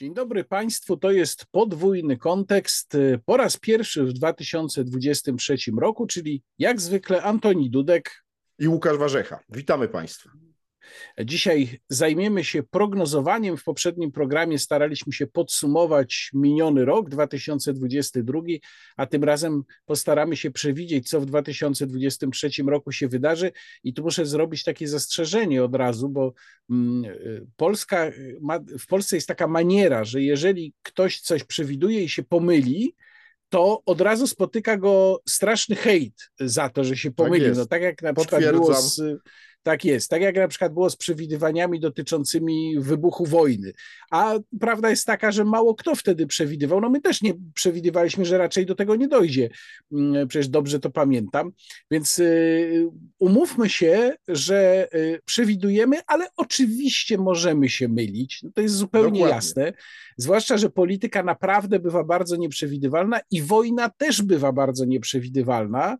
[0.00, 0.96] Dzień dobry Państwu.
[0.96, 2.96] To jest podwójny kontekst
[3.26, 8.24] po raz pierwszy w 2023 roku, czyli jak zwykle Antoni Dudek
[8.58, 9.40] i Łukasz Warzecha.
[9.48, 10.30] Witamy Państwa.
[11.24, 13.56] Dzisiaj zajmiemy się prognozowaniem.
[13.56, 18.40] W poprzednim programie staraliśmy się podsumować miniony rok 2022,
[18.96, 23.52] a tym razem postaramy się przewidzieć, co w 2023 roku się wydarzy.
[23.84, 26.32] I tu muszę zrobić takie zastrzeżenie od razu, bo
[26.70, 27.12] mm,
[27.56, 32.94] Polska ma, w Polsce jest taka maniera, że jeżeli ktoś coś przewiduje i się pomyli,
[33.48, 37.48] to od razu spotyka go straszny hejt za to, że się pomylił.
[37.48, 39.02] Tak, no, tak jak na przykład było z
[39.62, 40.10] tak jest.
[40.10, 43.72] Tak jak na przykład było z przewidywaniami dotyczącymi wybuchu wojny.
[44.10, 46.80] A prawda jest taka, że mało kto wtedy przewidywał.
[46.80, 49.50] No my też nie przewidywaliśmy, że raczej do tego nie dojdzie.
[49.92, 51.52] Mm, przecież dobrze to pamiętam.
[51.90, 52.88] Więc y,
[53.18, 58.42] umówmy się, że y, przewidujemy, ale oczywiście możemy się mylić.
[58.42, 59.34] No to jest zupełnie Dokładnie.
[59.34, 59.72] jasne.
[60.16, 65.98] Zwłaszcza, że polityka naprawdę bywa bardzo nieprzewidywalna i wojna też bywa bardzo nieprzewidywalna.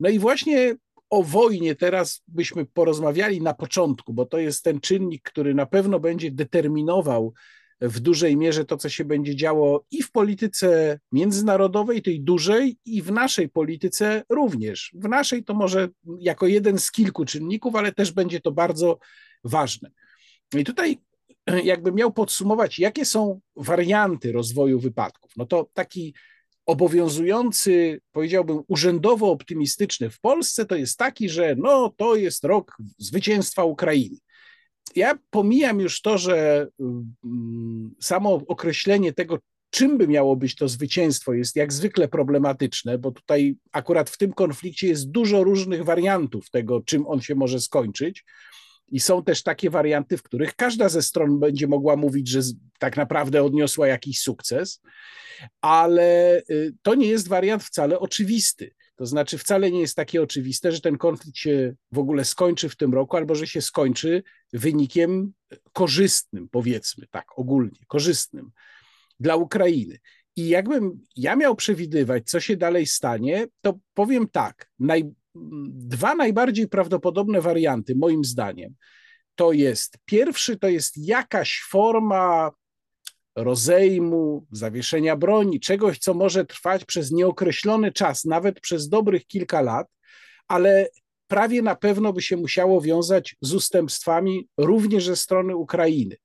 [0.00, 0.76] No i właśnie
[1.12, 6.00] o wojnie teraz byśmy porozmawiali na początku, bo to jest ten czynnik, który na pewno
[6.00, 7.34] będzie determinował
[7.80, 13.02] w dużej mierze to, co się będzie działo i w polityce międzynarodowej, tej dużej, i
[13.02, 14.92] w naszej polityce również.
[14.94, 18.98] W naszej to może jako jeden z kilku czynników, ale też będzie to bardzo
[19.44, 19.90] ważne.
[20.56, 20.98] I tutaj,
[21.64, 26.14] jakbym miał podsumować, jakie są warianty rozwoju wypadków, no to taki
[26.66, 33.64] obowiązujący, powiedziałbym, urzędowo optymistyczny w Polsce to jest taki, że no to jest rok zwycięstwa
[33.64, 34.16] Ukrainy.
[34.96, 39.38] Ja pomijam już to, że mm, samo określenie tego,
[39.70, 44.32] czym by miało być to zwycięstwo, jest jak zwykle problematyczne, bo tutaj akurat w tym
[44.32, 48.24] konflikcie jest dużo różnych wariantów tego, czym on się może skończyć.
[48.92, 52.40] I są też takie warianty, w których każda ze stron będzie mogła mówić, że
[52.78, 54.80] tak naprawdę odniosła jakiś sukces,
[55.60, 58.74] ale y, to nie jest wariant wcale oczywisty.
[58.96, 62.76] To znaczy, wcale nie jest takie oczywiste, że ten konflikt się w ogóle skończy w
[62.76, 64.22] tym roku, albo że się skończy
[64.52, 65.32] wynikiem
[65.72, 68.50] korzystnym, powiedzmy tak, ogólnie korzystnym
[69.20, 69.98] dla Ukrainy.
[70.36, 76.68] I jakbym ja miał przewidywać, co się dalej stanie, to powiem tak: naj, dwa najbardziej
[76.68, 78.74] prawdopodobne warianty, moim zdaniem,
[79.34, 82.50] to jest pierwszy, to jest jakaś forma
[83.36, 89.86] rozejmu, zawieszenia broni, czegoś, co może trwać przez nieokreślony czas, nawet przez dobrych kilka lat,
[90.48, 90.88] ale
[91.26, 96.16] prawie na pewno by się musiało wiązać z ustępstwami również ze strony Ukrainy.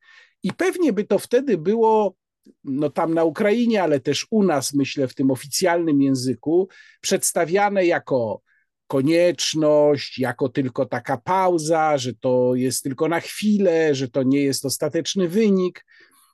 [0.44, 2.16] I pewnie by to wtedy było
[2.64, 6.70] no tam na Ukrainie, ale też u nas, myślę, w tym oficjalnym języku,
[7.02, 8.42] przedstawiane jako
[8.88, 14.66] konieczność, jako tylko taka pauza, że to jest tylko na chwilę, że to nie jest
[14.66, 15.86] ostateczny wynik.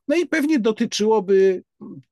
[0.07, 1.63] No i pewnie dotyczyłoby,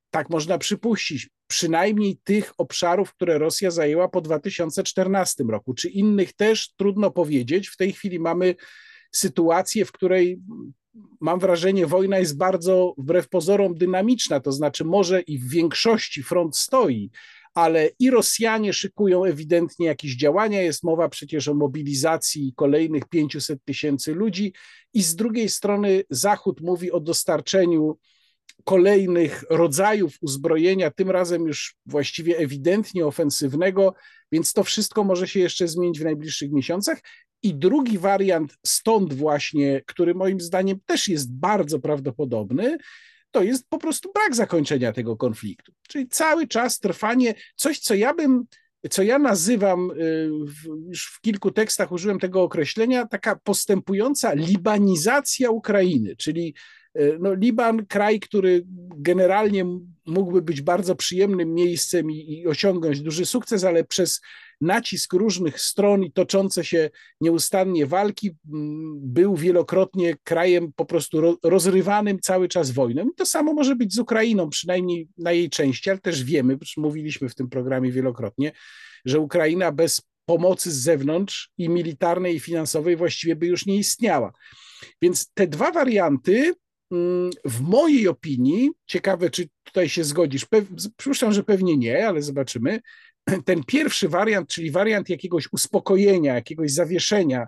[0.09, 5.73] tak można przypuścić, przynajmniej tych obszarów, które Rosja zajęła po 2014 roku.
[5.73, 7.67] Czy innych też trudno powiedzieć.
[7.67, 8.55] W tej chwili mamy
[9.11, 10.39] sytuację, w której
[11.21, 16.57] mam wrażenie, wojna jest bardzo wbrew pozorom dynamiczna, to znaczy może i w większości front
[16.57, 17.11] stoi,
[17.53, 20.61] ale i Rosjanie szykują ewidentnie jakieś działania.
[20.61, 24.53] Jest mowa przecież o mobilizacji kolejnych 500 tysięcy ludzi,
[24.93, 27.97] i z drugiej strony Zachód mówi o dostarczeniu
[28.63, 33.93] kolejnych rodzajów uzbrojenia, tym razem już właściwie ewidentnie ofensywnego,
[34.31, 37.01] więc to wszystko może się jeszcze zmienić w najbliższych miesiącach.
[37.43, 42.77] I drugi wariant, stąd właśnie, który moim zdaniem też jest bardzo prawdopodobny,
[43.31, 45.73] to jest po prostu brak zakończenia tego konfliktu.
[45.87, 48.45] Czyli cały czas trwanie, coś, co ja bym,
[48.89, 50.29] co ja nazywam, y,
[50.87, 56.55] już w kilku tekstach użyłem tego określenia, taka postępująca libanizacja Ukrainy, czyli
[56.99, 58.63] y, no, Liban, kraj, który
[58.97, 59.65] generalnie
[60.05, 64.21] mógłby być bardzo przyjemnym miejscem i, i osiągnąć duży sukces, ale przez
[64.61, 66.89] nacisk różnych stron i toczące się
[67.21, 68.31] nieustannie walki
[68.93, 73.03] był wielokrotnie krajem po prostu rozrywanym cały czas wojną.
[73.03, 77.29] I to samo może być z Ukrainą, przynajmniej na jej części, ale też wiemy, mówiliśmy
[77.29, 78.51] w tym programie wielokrotnie,
[79.05, 84.31] że Ukraina bez pomocy z zewnątrz i militarnej, i finansowej właściwie by już nie istniała.
[85.01, 86.53] Więc te dwa warianty
[86.91, 90.45] mm, w mojej opinii, ciekawe, czy tutaj się zgodzisz,
[90.97, 92.79] przypuszczam, że pewnie nie, ale zobaczymy,
[93.45, 97.47] ten pierwszy wariant, czyli wariant jakiegoś uspokojenia, jakiegoś zawieszenia,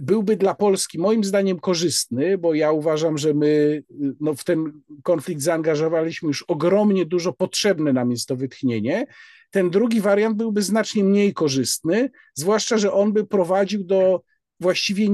[0.00, 3.82] byłby dla Polski moim zdaniem korzystny, bo ja uważam, że my
[4.20, 9.06] no, w ten konflikt zaangażowaliśmy już ogromnie dużo potrzebne nam jest to wytchnienie.
[9.50, 14.22] Ten drugi wariant byłby znacznie mniej korzystny, zwłaszcza, że on by prowadził do
[14.60, 15.08] właściwie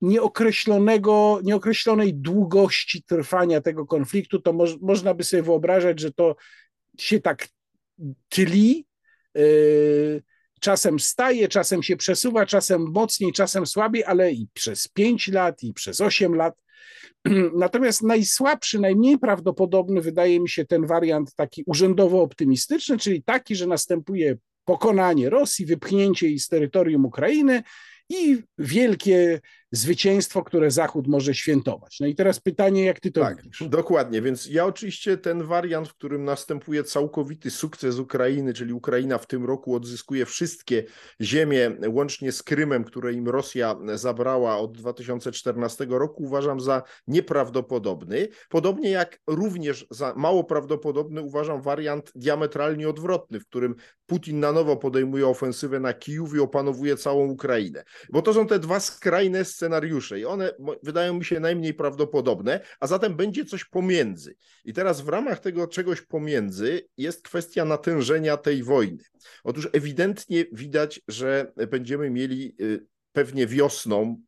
[0.00, 6.36] nieokreślonego, nieokreślonej długości trwania tego konfliktu, to mo można by sobie wyobrażać, że to
[6.98, 7.48] się tak
[7.98, 8.84] yy,
[10.60, 15.72] czasem staje, czasem się przesuwa, czasem mocniej, czasem słabiej, ale i przez 5 lat, i
[15.72, 16.54] przez 8 lat.
[17.56, 23.66] Natomiast najsłabszy, najmniej prawdopodobny wydaje mi się ten wariant taki urzędowo optymistyczny, czyli taki, że
[23.66, 27.62] następuje pokonanie Rosji, wypchnięcie jej z terytorium Ukrainy
[28.08, 29.40] i wielkie
[29.72, 32.00] zwycięstwo, które Zachód może świętować.
[32.00, 33.68] No i teraz pytanie, jak ty to tak, widzisz?
[33.68, 39.26] Dokładnie, więc ja oczywiście ten wariant, w którym następuje całkowity sukces Ukrainy, czyli Ukraina w
[39.26, 40.84] tym roku odzyskuje wszystkie
[41.20, 48.28] ziemie, łącznie z Krymem, które im Rosja zabrała od 2014 roku, uważam za nieprawdopodobny.
[48.48, 53.74] Podobnie jak również za mało prawdopodobny uważam wariant diametralnie odwrotny, w którym
[54.06, 57.84] Putin na nowo podejmuje ofensywę na Kijów i opanowuje całą Ukrainę.
[58.10, 59.61] Bo to są te dwa skrajne scenariusze
[60.18, 64.36] i one wydają mi się najmniej prawdopodobne, a zatem będzie coś pomiędzy.
[64.64, 69.04] I teraz w ramach tego czegoś pomiędzy jest kwestia natężenia tej wojny.
[69.44, 74.22] Otóż ewidentnie widać, że będziemy mieli y, pewnie wiosną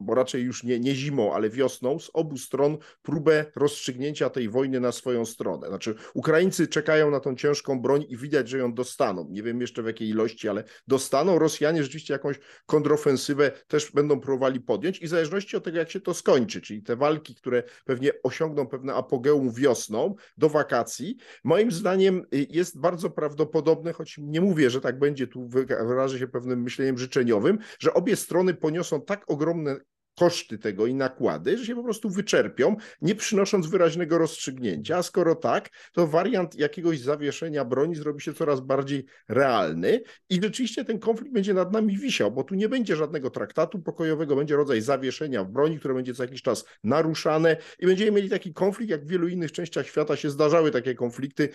[0.00, 4.80] bo raczej już nie, nie zimą, ale wiosną, z obu stron próbę rozstrzygnięcia tej wojny
[4.80, 5.68] na swoją stronę.
[5.68, 9.26] Znaczy, Ukraińcy czekają na tą ciężką broń i widać, że ją dostaną.
[9.30, 11.38] Nie wiem jeszcze w jakiej ilości, ale dostaną.
[11.38, 16.00] Rosjanie rzeczywiście jakąś kontrofensywę też będą próbowali podjąć i w zależności od tego, jak się
[16.00, 22.22] to skończy, czyli te walki, które pewnie osiągną pewne apogeum wiosną do wakacji, moim zdaniem
[22.34, 26.98] y, jest bardzo prawdopodobne, choć nie mówię, że tak będzie, tu wyrażę się pewnym myśleniem
[26.98, 29.76] życzeniowym, że obie strony poniosą tak ogromne
[30.20, 34.96] koszty tego i nakłady, że się po prostu wyczerpią, nie przynosząc wyraźnego rozstrzygnięcia.
[34.96, 40.00] A skoro tak, to wariant jakiegoś zawieszenia broni zrobi się coraz bardziej realny
[40.30, 44.36] i rzeczywiście ten konflikt będzie nad nami wisiał, bo tu nie będzie żadnego traktatu pokojowego,
[44.36, 48.52] będzie rodzaj zawieszenia w broni, które będzie co jakiś czas naruszane i będziemy mieli taki
[48.52, 51.48] konflikt, jak w wielu innych częściach świata się zdarzały takie konflikty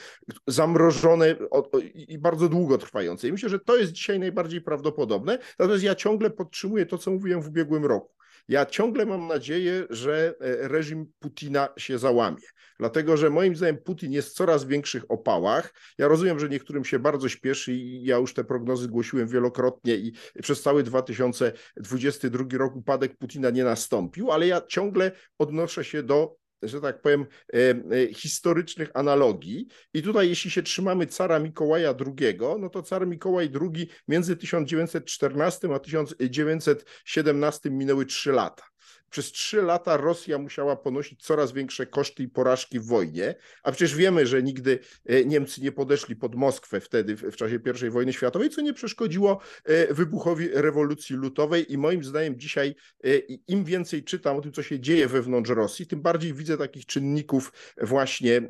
[0.48, 1.36] zamrożone
[1.94, 3.28] i bardzo długo trwające.
[3.28, 5.40] I myślę, że to jest dzisiaj najbardziej prawdopodobne.
[5.60, 8.16] Natomiast ja ciągle podtrzymuję to, co mówiłem w ubiegłym roku.
[8.48, 12.42] Ja ciągle mam nadzieję, że e, reżim Putina się załamie,
[12.80, 15.74] dlatego że moim zdaniem Putin jest w coraz większych opałach.
[15.98, 20.14] Ja rozumiem, że niektórym się bardzo śpieszy i ja już te prognozy głosiłem wielokrotnie i
[20.42, 26.36] przez cały 2022 rok upadek Putina nie nastąpił, ale ja ciągle odnoszę się do
[26.68, 29.68] że tak powiem, e, e, historycznych analogii.
[29.94, 35.76] I tutaj, jeśli się trzymamy cara Mikołaja II, no to car Mikołaj II między 1914
[35.76, 38.64] a 1917 minęły trzy lata.
[39.16, 43.96] Przez trzy lata Rosja musiała ponosić coraz większe koszty i porażki w wojnie, a przecież
[43.96, 48.50] wiemy, że nigdy e, Niemcy nie podeszli pod Moskwę wtedy w czasie I wojny światowej,
[48.50, 53.18] co nie przeszkodziło e, wybuchowi rewolucji lutowej i moim zdaniem dzisiaj e,
[53.48, 57.54] im więcej czytam o tym, co się dzieje wewnątrz Rosji, tym bardziej widzę takich czynników
[57.82, 58.42] właśnie,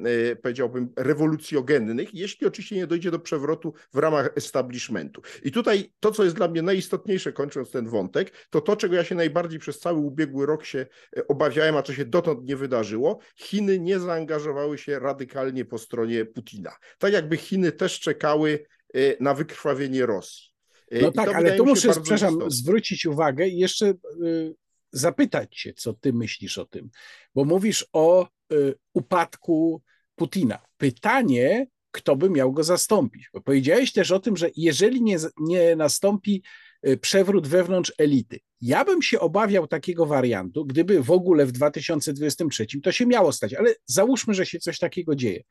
[0.41, 5.21] powiedziałbym, rewolucjogennych, jeśli oczywiście nie dojdzie do przewrotu w ramach establishmentu.
[5.44, 9.03] I tutaj to, co jest dla mnie najistotniejsze, kończąc ten wątek, to to, czego ja
[9.03, 10.86] się najbardziej przez cały ubiegły rok rok się
[11.18, 16.25] e, obawiałem, a co się dotąd nie wydarzyło, Chiny nie zaangażowały się radykalnie po stronie
[16.25, 16.75] Putina.
[16.98, 20.52] Tak jakby Chiny też czekały e, na wykrwawienie Rosji.
[20.92, 22.52] E, no I tak, ale tu muszę, przepraszam, istotne.
[22.52, 23.94] zwrócić uwagę i jeszcze
[24.92, 26.90] zapytać Cię, co Ty myślisz o tym,
[27.35, 28.28] bo mówisz o
[28.94, 29.81] upadku
[30.16, 30.59] Putina.
[30.78, 33.30] Pytanie, kto by miał go zastąpić?
[33.33, 36.44] Bo powiedziałeś też o tym, że jeżeli nie, nie nastąpi
[37.01, 38.39] przewrót wewnątrz elity.
[38.61, 43.54] Ja bym się obawiał takiego wariantu, gdyby w ogóle w 2023 to się miało stać,
[43.54, 45.44] ale załóżmy, że się coś takiego dzieje,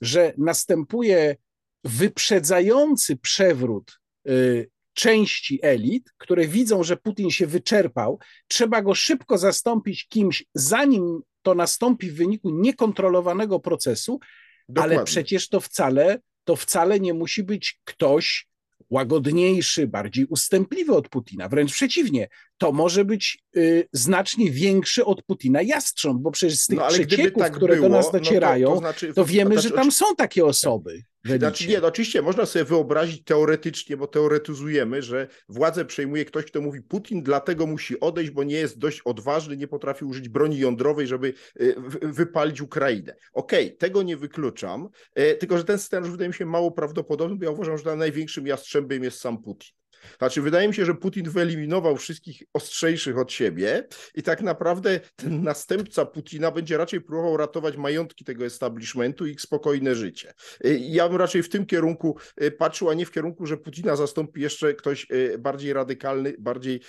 [0.00, 1.36] że następuje
[1.84, 8.18] wyprzedzający przewrót y, części elit, które widzą, że Putin się wyczerpał,
[8.48, 14.20] trzeba go szybko zastąpić kimś, zanim to nastąpi w wyniku niekontrolowanego procesu,
[14.68, 14.96] Dokładnie.
[14.96, 18.48] ale przecież to wcale, to wcale nie musi być ktoś,
[18.90, 21.48] łagodniejszy, bardziej ustępliwy od Putina.
[21.48, 26.78] Wręcz przeciwnie, to może być y, znacznie większy od Putina jastrząb, bo przecież z tych
[26.78, 29.70] no, przecieków, tak które było, do nas docierają, no to, to, znaczy, to, wiemy, że
[29.70, 31.02] tam są takie osoby.
[31.24, 36.60] Znaczy, nie, no oczywiście można sobie wyobrazić teoretycznie, bo teoretyzujemy, że władzę przejmuje ktoś, kto
[36.60, 41.06] mówi Putin dlatego musi odejść, bo nie jest dość odważny, nie potrafi użyć broni jądrowej,
[41.06, 43.16] żeby y, wypalić Ukrainę.
[43.32, 44.88] Okej, okay, tego nie wykluczam,
[45.18, 48.46] y, tylko że ten scenariusz wydaje mi się mało prawdopodobny, bo ja uważam, że największym
[48.46, 49.81] jastrzębiem jest sam Putin.
[50.18, 55.42] Znaczy, wydaje mi się, że Putin wyeliminował wszystkich ostrzejszych od siebie i tak naprawdę ten
[55.42, 60.32] następca Putina będzie raczej próbował ratować majątki tego establishmentu i ich spokojne życie.
[60.64, 63.96] Y, ja bym raczej w tym kierunku y, patrzył, a nie w kierunku, że Putina
[63.96, 66.80] zastąpi jeszcze ktoś y, bardziej radykalny, bardziej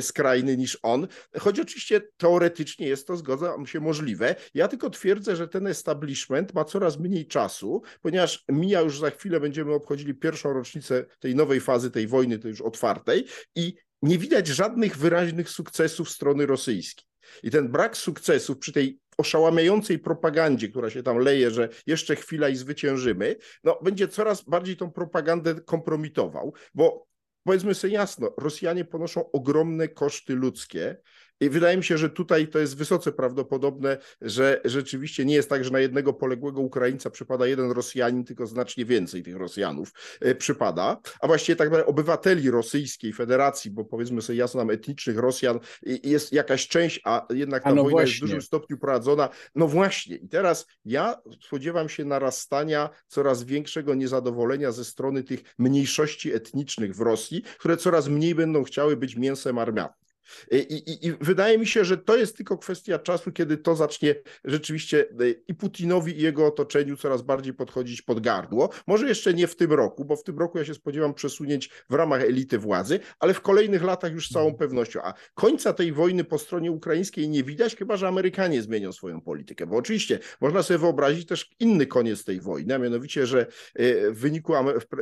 [0.00, 1.08] skrajny niż on.
[1.38, 4.34] Choć oczywiście teoretycznie jest to, zgodzam się, możliwe.
[4.54, 9.40] Ja tylko twierdzę, że ten establishment ma coraz mniej czasu, ponieważ mija już za chwilę,
[9.40, 13.24] będziemy obchodzili pierwszą rocznicę tej nowej fazy tej wojny, tej już otwartej
[13.54, 17.04] i nie widać żadnych wyraźnych sukcesów strony rosyjskiej.
[17.42, 22.48] I ten brak sukcesów przy tej oszałamiającej propagandzie, która się tam leje, że jeszcze chwila
[22.48, 27.06] i zwyciężymy, no, będzie coraz bardziej tą propagandę kompromitował, bo
[27.44, 30.96] powiedzmy sobie jasno, Rosjanie ponoszą ogromne koszty ludzkie
[31.40, 35.64] i wydaje mi się, że tutaj to jest wysoce prawdopodobne, że rzeczywiście nie jest tak,
[35.64, 41.00] że na jednego poległego Ukraińca przypada jeden Rosjanin, tylko znacznie więcej tych Rosjanów e, przypada,
[41.20, 46.32] a właściwie tak naprawdę obywateli Rosyjskiej Federacji, bo powiedzmy sobie jasno nam etnicznych Rosjan jest
[46.32, 48.10] jakaś część, a jednak ta a no wojna właśnie.
[48.10, 49.28] jest w dużym stopniu prowadzona.
[49.54, 56.32] No właśnie i teraz ja spodziewam się narastania coraz większego niezadowolenia ze strony tych mniejszości
[56.32, 60.07] etnicznych w Rosji, które coraz mniej będą chciały być mięsem armianym.
[60.50, 64.14] I, i, I, wydaje mi się, że to jest tylko kwestia czasu, kiedy to zacznie
[64.44, 68.70] rzeczywiście e, i Putinowi, i jego otoczeniu coraz bardziej podchodzić pod gardło.
[68.86, 71.94] Może jeszcze nie w tym roku, bo w tym roku ja się spodziewam przesunięć w
[71.94, 74.58] ramach elity władzy, ale w kolejnych latach już z całą mhm.
[74.58, 75.00] pewnością.
[75.02, 79.66] A końca tej wojny po stronie ukraińskiej nie widać, chyba że Amerykanie zmienią swoją politykę.
[79.66, 84.18] Bo oczywiście można sobie wyobrazić też inny koniec tej wojny, a mianowicie, że e, w
[84.18, 84.52] wyniku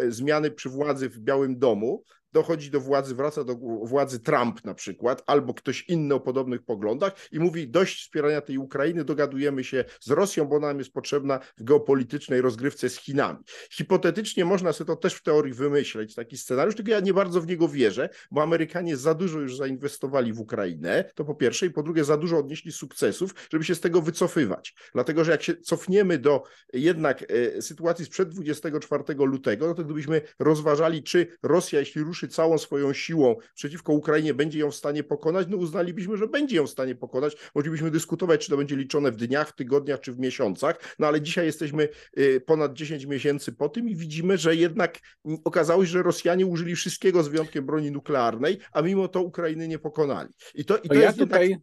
[0.09, 2.03] zmiany przy władzy w Białym Domu
[2.37, 7.13] dochodzi do władzy, wraca do władzy Trump na przykład, albo ktoś inny o podobnych poglądach
[7.33, 11.65] i mówi dość wspierania tej Ukrainy, dogadujemy się z Rosją, bo nam jest potrzebna w
[11.65, 13.39] geopolitycznej rozgrywce z Chinami.
[13.71, 17.47] Hipotetycznie można sobie to też w teorii wymyśleć, taki scenariusz, tylko ja nie bardzo w
[17.47, 21.83] niego wierzę, bo Amerykanie za dużo już zainwestowali w Ukrainę, to po pierwsze, i po
[21.83, 24.75] drugie za dużo odnieśli sukcesów, żeby się z tego wycofywać.
[24.93, 30.21] Dlatego, że jak się cofniemy do jednak e, sytuacji sprzed 24 lutego, no to gdybyśmy
[30.39, 35.47] rozważali, czy Rosja, jeśli ruszy całą swoją siłą przeciwko Ukrainie, będzie ją w stanie pokonać,
[35.51, 37.37] no uznalibyśmy, że będzie ją w stanie pokonać.
[37.55, 41.21] Moglibyśmy dyskutować, czy to będzie liczone w dniach, w tygodniach, czy w miesiącach, no ale
[41.21, 44.99] dzisiaj jesteśmy y, ponad 10 miesięcy po tym i widzimy, że jednak
[45.45, 49.79] okazało się, że Rosjanie użyli wszystkiego z wyjątkiem broni nuklearnej, a mimo to Ukrainy nie
[49.79, 50.29] pokonali.
[50.55, 51.57] I to, i to, to ja jest tutaj...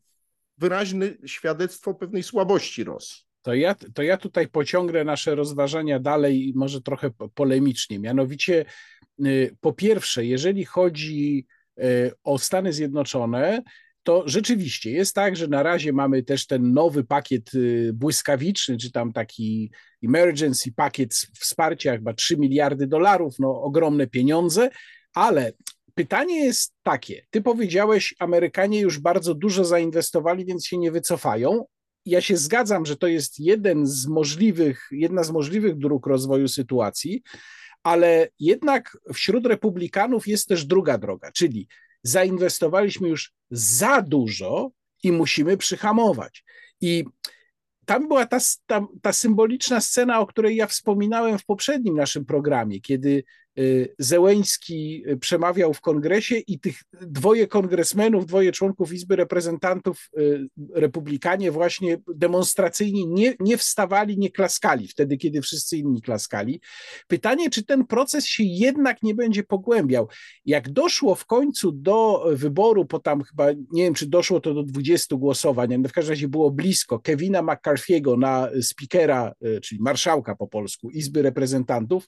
[0.57, 3.23] wyraźne świadectwo pewnej słabości Rosji.
[3.43, 7.99] To ja, to ja tutaj pociągnę nasze rozważania dalej, może trochę polemicznie.
[7.99, 8.65] Mianowicie,
[9.61, 11.45] po pierwsze, jeżeli chodzi
[11.79, 13.63] y, o Stany Zjednoczone,
[14.03, 18.91] to rzeczywiście jest tak, że na razie mamy też ten nowy pakiet y, błyskawiczny, czy
[18.91, 19.71] tam taki
[20.03, 24.69] emergency pakiet wsparcia, chyba 3 miliardy dolarów, no ogromne pieniądze,
[25.13, 25.51] ale
[25.93, 31.65] pytanie jest takie: Ty powiedziałeś, Amerykanie już bardzo dużo zainwestowali, więc się nie wycofają,
[32.05, 37.23] ja się zgadzam, że to jest jeden z możliwych, jedna z możliwych dróg rozwoju sytuacji,
[37.83, 41.67] ale jednak wśród republikanów jest też druga droga, czyli
[42.03, 44.71] zainwestowaliśmy już za dużo
[45.03, 46.43] i musimy przyhamować.
[46.81, 47.05] I
[47.85, 52.81] tam była ta, ta, ta symboliczna scena, o której ja wspominałem w poprzednim naszym programie,
[52.81, 53.23] kiedy
[53.99, 61.51] Zełeński y, przemawiał w kongresie i tych dwoje kongresmenów, dwoje członków Izby Reprezentantów, y, republikanie
[61.51, 66.61] właśnie demonstracyjnie nie, nie wstawali, nie klaskali wtedy, kiedy wszyscy inni klaskali.
[67.07, 70.07] Pytanie, czy ten proces się jednak nie będzie pogłębiał.
[70.45, 74.63] Jak doszło w końcu do wyboru, po tam chyba, nie wiem, czy doszło to do
[74.63, 80.47] 20 głosowań, ale w każdym razie było blisko, Kevina McCarthy'ego na speakera, czyli marszałka po
[80.47, 82.07] polsku Izby Reprezentantów,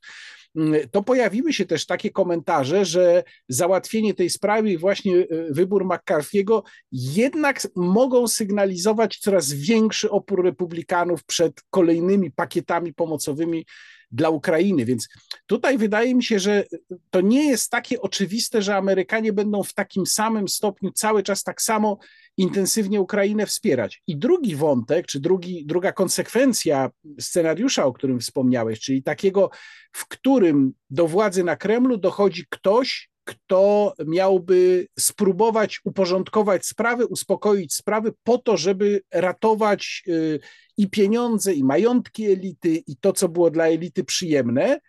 [0.91, 1.03] to
[1.35, 6.61] pojawiły się też takie komentarze, że załatwienie tej sprawy i właśnie e, wybór McCarthy'ego
[6.91, 13.65] jednak mogą sygnalizować coraz większy opór republikanów przed kolejnymi pakietami pomocowymi
[14.11, 14.85] dla Ukrainy.
[14.85, 15.07] Więc
[15.45, 16.63] tutaj wydaje mi się, że
[17.09, 21.61] to nie jest takie oczywiste, że Amerykanie będą w takim samym stopniu cały czas tak
[21.61, 21.97] samo
[22.37, 24.03] intensywnie Ukrainę wspierać.
[24.07, 29.49] I drugi wątek, czy drugi, druga konsekwencja scenariusza, o którym wspomniałeś, czyli takiego,
[29.91, 38.13] w którym do władzy na Kremlu dochodzi ktoś, kto miałby spróbować uporządkować sprawy, uspokoić sprawy
[38.23, 40.39] po to, żeby ratować y,
[40.77, 44.79] i pieniądze, i majątki elity, i to, co było dla elity przyjemne.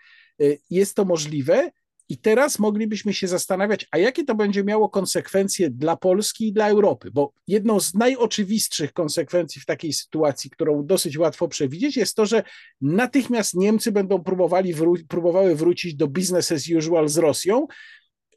[0.43, 1.71] Y, jest to możliwe.
[2.09, 6.69] I teraz moglibyśmy się zastanawiać, a jakie to będzie miało konsekwencje dla Polski i dla
[6.69, 12.27] Europy, bo jedną z najoczywistszych konsekwencji w takiej sytuacji, którą dosyć łatwo przewidzieć, jest to,
[12.27, 12.43] że
[12.81, 17.67] natychmiast Niemcy będą próbowali wró próbowały wrócić do business as usual z Rosją,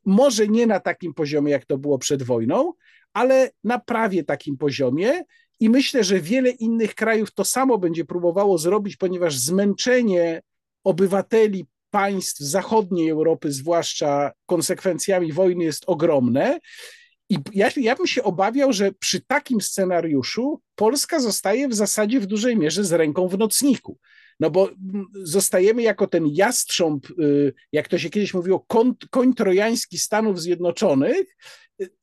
[0.06, 2.74] może nie na takim poziomie, jak to było przed wojną,
[3.14, 5.24] ale na prawie takim poziomie.
[5.60, 10.42] I myślę, że wiele innych krajów to samo będzie próbowało zrobić, ponieważ zmęczenie
[10.84, 16.60] obywateli państw zachodniej Europy, zwłaszcza konsekwencjami wojny, jest ogromne.
[17.30, 22.26] I ja, ja bym się obawiał, że przy takim scenariuszu Polska zostaje w zasadzie w
[22.26, 23.98] dużej mierze z ręką w nocniku.
[24.40, 24.70] No bo
[25.24, 28.66] zostajemy jako ten jastrząb, y, jak to się kiedyś mówiło,
[29.10, 31.36] koń, trojański Stanów Zjednoczonych,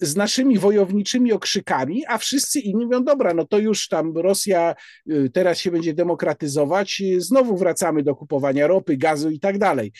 [0.00, 4.74] z naszymi wojowniczymi okrzykami, a wszyscy inni mówią, dobra, no to już tam Rosja
[5.10, 9.92] y, teraz się będzie demokratyzować, znowu wracamy do kupowania ropy, gazu i tak dalej.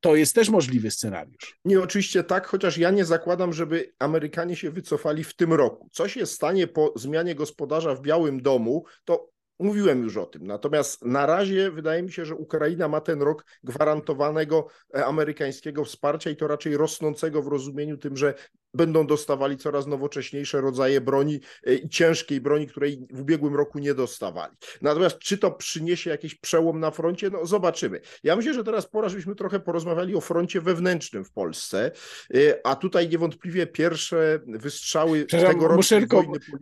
[0.00, 1.58] To jest też możliwy scenariusz.
[1.64, 5.88] Nie, oczywiście tak, chociaż ja nie zakładam, żeby Amerykanie się wycofali w tym roku.
[5.92, 10.46] Co się stanie po zmianie gospodarza w Białym Domu, to Mówiłem już o tym.
[10.46, 16.30] Natomiast na razie wydaje mi się, że Ukraina ma ten rok gwarantowanego e, amerykańskiego wsparcia
[16.30, 18.34] i to raczej rosnącego w rozumieniu tym, że
[18.74, 23.94] będą dostawali coraz nowocześniejsze rodzaje broni e, i ciężkiej broni, której w ubiegłym roku nie
[23.94, 24.54] dostawali.
[24.82, 27.30] Natomiast czy to przyniesie jakiś przełom na froncie?
[27.30, 28.00] No zobaczymy.
[28.22, 31.90] Ja myślę, że teraz pora, żebyśmy trochę porozmawiali o froncie wewnętrznym w Polsce,
[32.34, 36.00] e, a tutaj niewątpliwie pierwsze wystrzały tego muszę,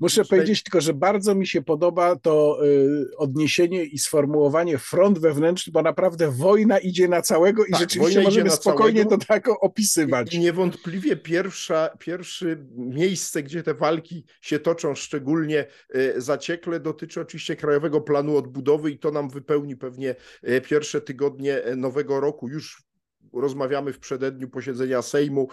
[0.00, 5.72] muszę powiedzieć tylko, że bardzo mi się podoba to y, odniesienie i sformułowanie front wewnętrzny,
[5.72, 9.18] bo naprawdę wojna idzie na całego i tak, rzeczywiście możemy spokojnie całego.
[9.18, 10.34] to tak opisywać.
[10.34, 17.56] I niewątpliwie pierwsza, pierwsze miejsce, gdzie te walki się toczą szczególnie e, zaciekle, dotyczy oczywiście
[17.56, 22.48] Krajowego Planu Odbudowy i to nam wypełni pewnie e, pierwsze tygodnie e, nowego roku.
[22.48, 22.88] Już
[23.32, 25.48] rozmawiamy w przededniu posiedzenia Sejmu,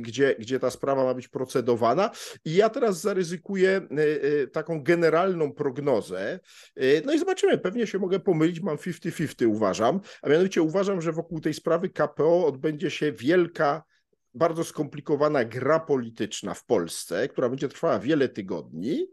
[0.00, 2.10] gdzie, gdzie ta sprawa ma być procedowana.
[2.44, 3.80] I ja teraz zaryzykuję
[4.52, 6.40] taką generalną prognozę.
[7.04, 11.40] No i zobaczymy, pewnie się mogę pomylić, mam 50-50 uważam, a mianowicie uważam, że wokół
[11.40, 13.82] tej sprawy KPO odbędzie się wielka
[14.34, 19.06] bardzo skomplikowana gra polityczna w Polsce, która będzie trwała wiele tygodni,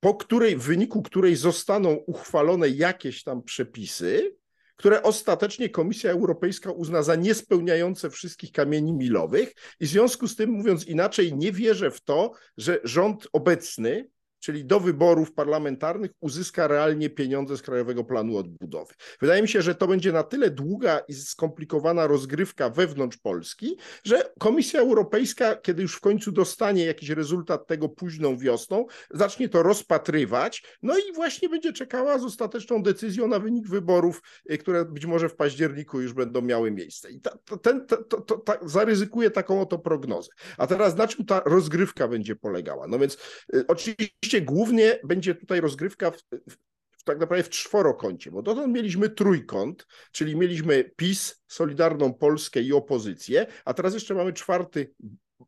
[0.00, 4.36] po której, w wyniku której zostaną uchwalone jakieś tam przepisy,
[4.76, 9.54] które ostatecznie Komisja Europejska uzna za niespełniające wszystkich kamieni milowych.
[9.80, 14.08] I w związku z tym, mówiąc inaczej, nie wierzę w to, że rząd obecny
[14.40, 18.94] czyli do wyborów parlamentarnych uzyska realnie pieniądze z Krajowego Planu Odbudowy.
[19.20, 24.30] Wydaje mi się, że to będzie na tyle długa i skomplikowana rozgrywka wewnątrz Polski, że
[24.38, 30.62] Komisja Europejska, kiedy już w końcu dostanie jakiś rezultat tego późną wiosną, zacznie to rozpatrywać,
[30.82, 35.28] no i właśnie będzie czekała z ostateczną decyzją na wynik wyborów, y, które być może
[35.28, 37.10] w październiku już będą miały miejsce.
[37.10, 40.28] I ta, ten, to, to, to ta, zaryzykuję taką oto prognozę.
[40.58, 42.86] A teraz na czym ta rozgrywka będzie polegała?
[42.86, 43.18] No więc
[43.54, 46.56] y, oczywiście Oczywiście głównie będzie tutaj rozgrywka w, w,
[47.04, 53.46] tak naprawdę w czworokącie, bo dotąd mieliśmy trójkąt, czyli mieliśmy PiS, Solidarną Polskę i opozycję,
[53.64, 54.94] a teraz jeszcze mamy czwarty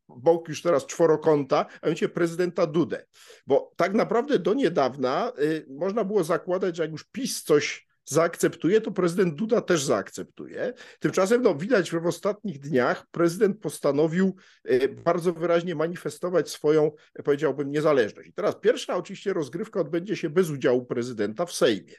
[0.09, 3.07] bok już teraz czworokąta, a mianowicie prezydenta Dudę.
[3.47, 8.81] Bo tak naprawdę do niedawna y, można było zakładać, że jak już PiS coś zaakceptuje,
[8.81, 10.73] to prezydent Duda też zaakceptuje.
[10.99, 17.23] Tymczasem no, widać, że w ostatnich dniach prezydent postanowił e, bardzo wyraźnie manifestować swoją, e,
[17.23, 18.29] powiedziałbym, niezależność.
[18.29, 21.95] I teraz pierwsza oczywiście rozgrywka odbędzie się bez udziału prezydenta w Sejmie.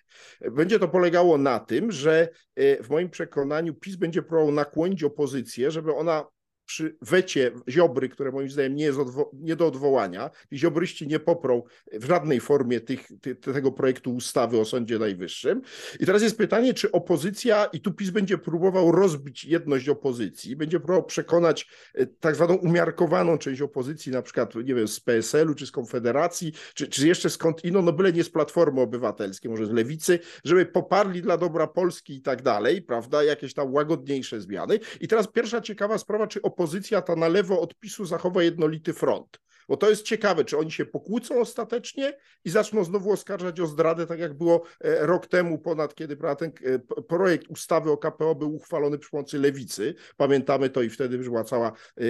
[0.52, 5.72] Będzie to polegało na tym, że e, w moim przekonaniu PiS będzie próbował nakłonić opozycję,
[5.72, 6.26] żeby ona
[6.70, 9.00] przy wecie Ziobry, które moim zdaniem nie jest
[9.34, 14.66] nie do odwołania, Ziobryści nie poprą w żadnej formie tych, ty, tego projektu ustawy o
[14.66, 15.62] Sądzie Najwyższym.
[16.00, 20.80] I teraz jest pytanie, czy opozycja, i tu PiS będzie próbował rozbić jedność opozycji, będzie
[20.80, 25.66] próbował przekonać e, tak zwaną umiarkowaną część opozycji, na przykład, nie wiem, z PSL-u, czy
[25.66, 29.72] z Konfederacji, czy, czy jeszcze skąd inną, no byle nie z Platformy Obywatelskiej, może z
[29.72, 34.80] Lewicy, żeby poparli dla dobra Polski i tak dalej, prawda, jakieś tam łagodniejsze zmiany.
[35.02, 38.94] I teraz pierwsza ciekawa sprawa, czy opozycja opozycja ta na lewo od PiSu zachowa jednolity
[38.94, 39.40] front.
[39.70, 44.08] Bo to jest ciekawe, czy oni się pokłócą ostatecznie i zaczną znowu oskarżać o zdradę,
[44.08, 48.56] tak jak było e, rok temu ponad, kiedy ten e, projekt ustawy o KPO był
[48.56, 49.96] uchwalony przy pomocy lewicy.
[50.18, 52.04] Pamiętamy to i wtedy była cała e,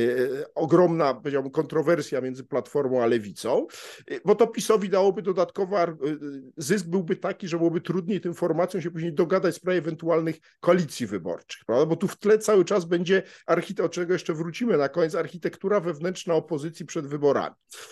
[0.55, 3.67] ogromna, powiedziałbym, kontrowersja między Platformą a Lewicą,
[4.25, 5.75] bo to PiSowi dałoby dodatkowy
[6.57, 11.07] zysk byłby taki, że byłoby trudniej tym formacjom się później dogadać w sprawie ewentualnych koalicji
[11.07, 11.85] wyborczych, prawda?
[11.85, 16.33] Bo tu w tle cały czas będzie, archite- czego jeszcze wrócimy na koniec, architektura wewnętrzna
[16.33, 17.48] opozycji przed wyborami.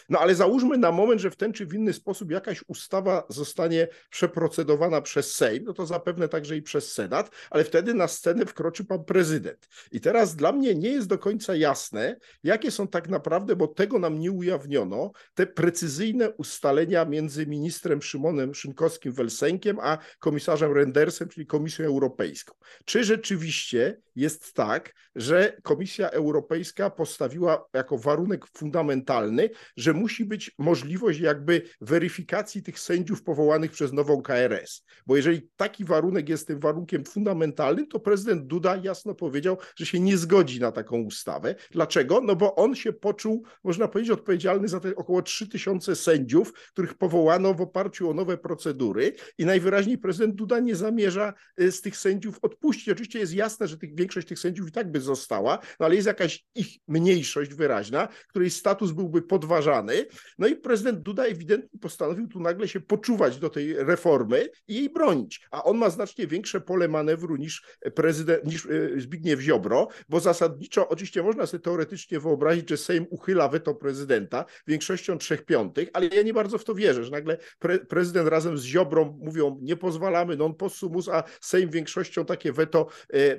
[0.10, 3.88] No ale załóżmy na moment, że w ten czy w inny sposób jakaś ustawa zostanie
[4.10, 8.86] przeprocedowana przez Sejm, no to zapewne także i przez Senat, ale wtedy na scenę wkroczy
[8.86, 9.68] pan prezydent.
[9.92, 14.00] I teraz dla mnie nie jest do końca jasne, jakie są tak naprawdę, bo tego
[14.00, 21.86] nam nie ujawniono, te precyzyjne ustalenia między ministrem Szymonem Szynkowskim-Welsenkiem a komisarzem Rendersem, czyli Komisją
[21.86, 22.56] Europejską.
[22.86, 31.20] Czy rzeczywiście jest tak, że Komisja Europejska postawiła jako warunek fundamentalny, że musi być możliwość
[31.20, 34.84] jakby weryfikacji tych sędziów powołanych przez nową KRS.
[35.06, 40.00] Bo jeżeli taki warunek jest tym warunkiem fundamentalnym, to prezydent Duda jasno powiedział, że się
[40.00, 41.56] nie zgodzi na taką ustawę.
[41.72, 42.22] Dlaczego?
[42.22, 47.54] No bo on się poczuł, można powiedzieć, odpowiedzialny za te około 3000 sędziów, których powołano
[47.54, 52.40] w oparciu o nowe procedury i najwyraźniej prezydent Duda nie zamierza y, z tych sędziów
[52.42, 52.90] odpuścić.
[52.90, 56.08] Oczywiście jest jasne, że tych, większość tych sędziów i tak by została, no ale jest
[56.08, 60.06] jakaś ich mniejszość wyraźna, której status byłby podważany.
[60.38, 64.90] No i prezydent Duda ewidentnie postanowił tu nagle się poczuwać do tej reformy i jej
[64.90, 65.48] bronić.
[65.52, 67.64] A on ma znacznie większe pole manewru niż
[67.96, 73.48] prezydent, niż y, Zbigniew Ziobro, bo zasadniczo oczywiście można sobie teoretycznie wyobrazić, że Sejm uchyla
[73.50, 77.80] weto prezydenta większością trzech piątych, ale ja nie bardzo w to wierzę, że nagle pre
[77.80, 83.36] prezydent razem z Ziobrą mówią nie pozwalamy non possumus, a Sejm większością takie weto e,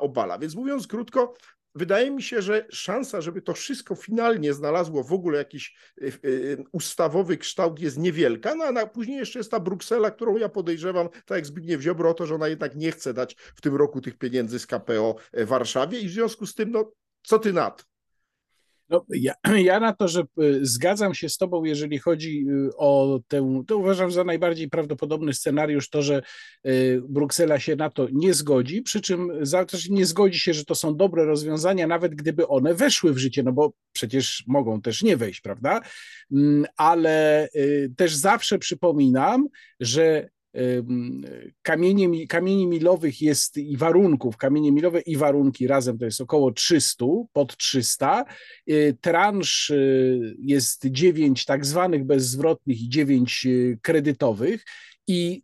[0.00, 0.38] obala.
[0.38, 1.34] Więc mówiąc krótko,
[1.74, 6.10] wydaje mi się, że szansa, żeby to wszystko finalnie znalazło w ogóle jakiś e, e,
[6.72, 11.36] ustawowy kształt jest niewielka, no a później jeszcze jest ta Bruksela, którą ja podejrzewam, tak
[11.36, 14.18] jak Zbigniew Ziobro, o to, że ona jednak nie chce dać w tym roku tych
[14.18, 17.93] pieniędzy z KPO Warszawie i w związku z tym, no co ty na to?
[18.88, 19.34] No, ja,
[19.68, 23.76] ja, na to, że y, zgadzam się z Tobą, jeżeli chodzi y, o tę, to
[23.76, 26.22] uważam za najbardziej prawdopodobny scenariusz to, że
[26.66, 29.32] y, Bruksela się na to nie zgodzi, przy czym
[29.68, 33.42] też nie zgodzi się, że to są dobre rozwiązania, nawet gdyby one weszły w życie,
[33.42, 35.80] no bo przecież mogą też nie wejść, prawda?
[36.32, 37.48] Mm, ale
[37.96, 39.48] też zawsze przypominam,
[39.80, 40.28] że
[41.62, 47.06] kamieni, kamieni milowych jest i warunków, kamienie milowe i warunki razem to jest około 300,
[47.32, 48.24] pod 300.
[48.70, 54.64] Y, transz y, jest 9 tak zwanych bezzwrotnych i 9 y, kredytowych
[55.06, 55.42] i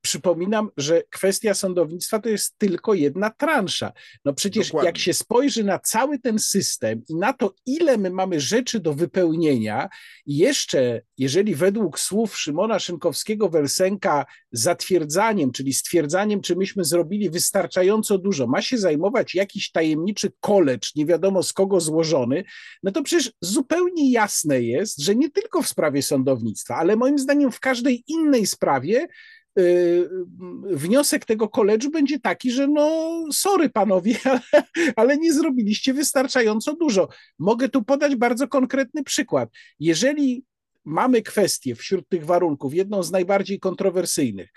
[0.00, 3.92] przypominam, że kwestia sądownictwa to jest tylko jedna transza.
[4.24, 4.88] No przecież Dokładnie.
[4.88, 8.94] jak się spojrzy na cały ten system i na to, ile my mamy rzeczy do
[8.94, 9.88] wypełnienia,
[10.26, 18.46] i jeszcze, jeżeli według słów Szymona Szynkowskiego-Welsenka zatwierdzaniem, czyli stwierdzaniem, czy myśmy zrobili wystarczająco dużo,
[18.46, 22.44] ma się zajmować jakiś tajemniczy kolecz, nie wiadomo z kogo złożony,
[22.82, 27.52] no to przecież zupełnie jasne jest, że nie tylko w sprawie sądownictwa, ale moim zdaniem
[27.52, 29.08] w każdej innej sprawie
[30.62, 34.16] wniosek tego koledżu będzie taki, że no sorry panowie,
[34.96, 37.08] ale nie zrobiliście wystarczająco dużo.
[37.38, 39.48] Mogę tu podać bardzo konkretny przykład.
[39.78, 40.44] Jeżeli
[40.84, 44.50] mamy kwestię wśród tych warunków, jedną z najbardziej kontrowersyjnych,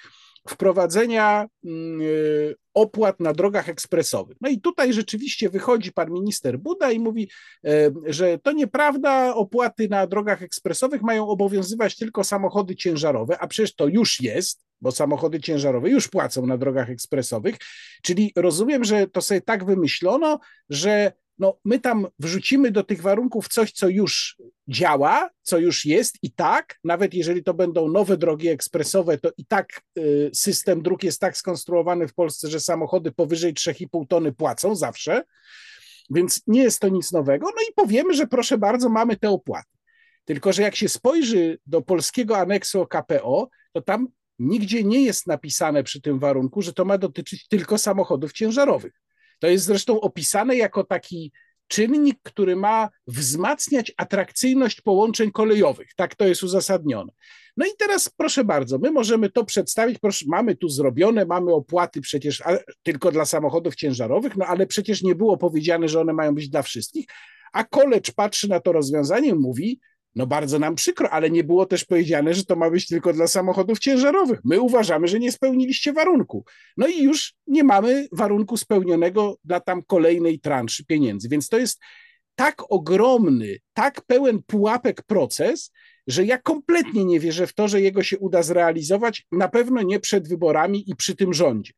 [0.47, 4.37] wprowadzenia mm, y, opłat na drogach ekspresowych.
[4.41, 7.29] No i tutaj rzeczywiście wychodzi pan minister Buda i mówi,
[7.65, 13.75] e, że to nieprawda, opłaty na drogach ekspresowych mają obowiązywać tylko samochody ciężarowe, a przecież
[13.75, 17.55] to już jest, bo samochody ciężarowe już płacą na drogach ekspresowych,
[18.01, 23.47] czyli rozumiem, że to sobie tak wymyślono, że no, my tam wrzucimy do tych warunków
[23.47, 28.47] coś, co już działa, co już jest i tak, nawet jeżeli to będą nowe drogi
[28.47, 33.53] ekspresowe, to i tak y, system dróg jest tak skonstruowany w Polsce, że samochody powyżej
[33.53, 35.23] 3,5 tony płacą zawsze,
[36.09, 37.45] więc nie jest to nic nowego.
[37.45, 39.69] No i powiemy, że proszę bardzo, mamy te opłaty.
[40.25, 44.07] Tylko, że jak się spojrzy do polskiego aneksu o KPO, to tam
[44.39, 48.93] nigdzie nie jest napisane przy tym warunku, że to ma dotyczyć tylko samochodów ciężarowych.
[49.43, 51.31] To jest zresztą opisane jako taki
[51.67, 55.87] czynnik, który ma wzmacniać atrakcyjność połączeń kolejowych.
[55.95, 57.13] Tak to jest uzasadnione.
[57.57, 62.01] No i teraz proszę bardzo, my możemy to przedstawić, proszę, mamy tu zrobione, mamy opłaty
[62.01, 62.43] przecież
[62.83, 66.61] tylko dla samochodów ciężarowych, no ale przecież nie było powiedziane, że one mają być dla
[66.61, 67.05] wszystkich,
[67.53, 69.79] a college patrzy na to rozwiązanie mówi,
[70.15, 73.27] no bardzo nam przykro, ale nie było też powiedziane, że to ma być tylko dla
[73.27, 74.39] samochodów ciężarowych.
[74.43, 76.45] My uważamy, że nie spełniliście warunku.
[76.77, 81.29] No i już nie mamy warunku spełnionego dla tam kolejnej transzy pieniędzy.
[81.29, 81.79] Więc to jest
[82.35, 85.71] tak ogromny, tak pełen pułapek proces,
[86.07, 89.99] że ja kompletnie nie wierzę w to, że jego się uda zrealizować, na pewno nie
[89.99, 91.73] przed wyborami i przy tym rządzie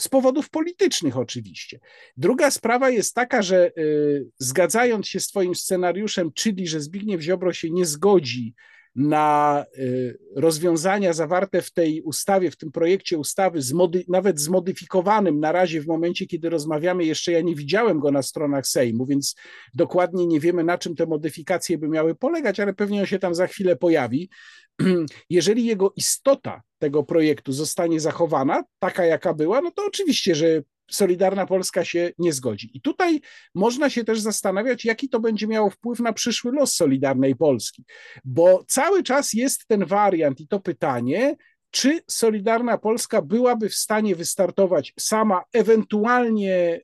[0.00, 1.80] z powodów politycznych oczywiście.
[2.16, 7.52] Druga sprawa jest taka, że y, zgadzając się z Twoim scenariuszem, czyli że Zbigniew Ziobro
[7.52, 8.54] się nie zgodzi
[8.98, 15.52] na y, rozwiązania zawarte w tej ustawie, w tym projekcie ustawy, zmody, nawet zmodyfikowanym na
[15.52, 19.34] razie w momencie, kiedy rozmawiamy, jeszcze ja nie widziałem go na stronach Sejmu, więc
[19.74, 23.34] dokładnie nie wiemy, na czym te modyfikacje by miały polegać, ale pewnie on się tam
[23.34, 24.30] za chwilę pojawi.
[25.30, 31.46] Jeżeli jego istota tego projektu zostanie zachowana, taka jaka była, no to oczywiście, że Solidarna
[31.46, 32.70] Polska się nie zgodzi.
[32.74, 33.20] I tutaj
[33.54, 37.84] można się też zastanawiać, jaki to będzie miało wpływ na przyszły los Solidarnej Polski,
[38.24, 41.36] bo cały czas jest ten wariant i to pytanie,
[41.70, 46.80] czy Solidarna Polska byłaby w stanie wystartować sama, ewentualnie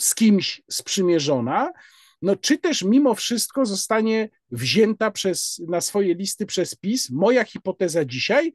[0.00, 1.72] z kimś sprzymierzona,
[2.22, 7.10] no czy też mimo wszystko zostanie wzięta przez, na swoje listy przez PiS.
[7.10, 8.52] Moja hipoteza dzisiaj,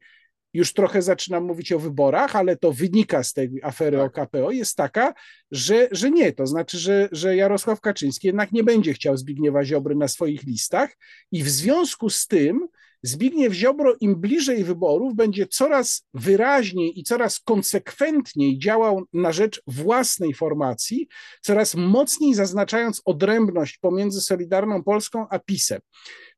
[0.53, 4.05] już trochę zaczynam mówić o wyborach, ale to wynika z tej afery tak.
[4.05, 5.13] o KPO, jest taka,
[5.51, 6.31] że, że nie.
[6.31, 10.97] To znaczy, że, że Jarosław Kaczyński jednak nie będzie chciał Zbigniewa Ziobry na swoich listach
[11.31, 12.67] i w związku z tym
[13.03, 20.33] Zbigniew Ziobro im bliżej wyborów będzie coraz wyraźniej i coraz konsekwentniej działał na rzecz własnej
[20.33, 21.07] formacji,
[21.41, 25.79] coraz mocniej zaznaczając odrębność pomiędzy Solidarną Polską a PiSem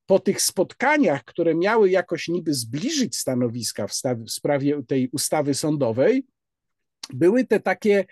[0.05, 3.93] po tych spotkaniach, które miały jakoś niby zbliżyć stanowiska w,
[4.25, 6.25] w, sprawie tej ustawy sądowej,
[7.13, 8.05] były te takie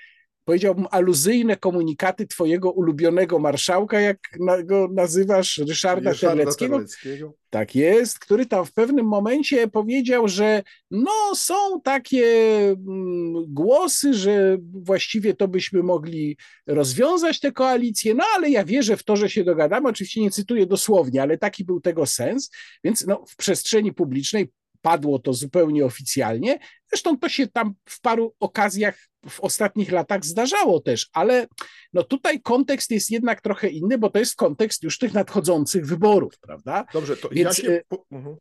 [0.45, 4.17] powiedziałbym, aluzyjne komunikaty twojego ulubionego marszałka, jak
[4.63, 6.75] go nazywasz, Ryszarda, Ryszarda Terleckiego.
[6.75, 7.33] Terleckiego.
[7.49, 12.25] Tak jest, który tam w pewnym momencie powiedział, że no są takie
[12.69, 19.03] mm, głosy, że właściwie to byśmy mogli rozwiązać tę koalicję, no ale ja wierzę w
[19.03, 19.89] to, że się dogadamy.
[19.89, 22.51] Oczywiście nie cytuję dosłownie, ale taki był tego sens,
[22.83, 24.51] więc no, w przestrzeni publicznej
[24.81, 26.59] padło to zupełnie oficjalnie.
[26.87, 28.97] Zresztą to się tam w paru okazjach
[29.29, 31.47] w ostatnich latach zdarzało też, ale
[31.93, 36.39] no tutaj kontekst jest jednak trochę inny, bo to jest kontekst już tych nadchodzących wyborów,
[36.39, 36.85] prawda?
[36.93, 37.71] Dobrze, to więc, ja się...
[37.71, 38.05] E, po...
[38.11, 38.35] Mhm.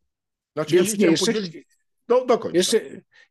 [0.56, 1.66] Znaczy, więc ja się nie, jeszcze, podzielić...
[2.08, 2.56] no, do końca.
[2.56, 2.80] Jeszcze,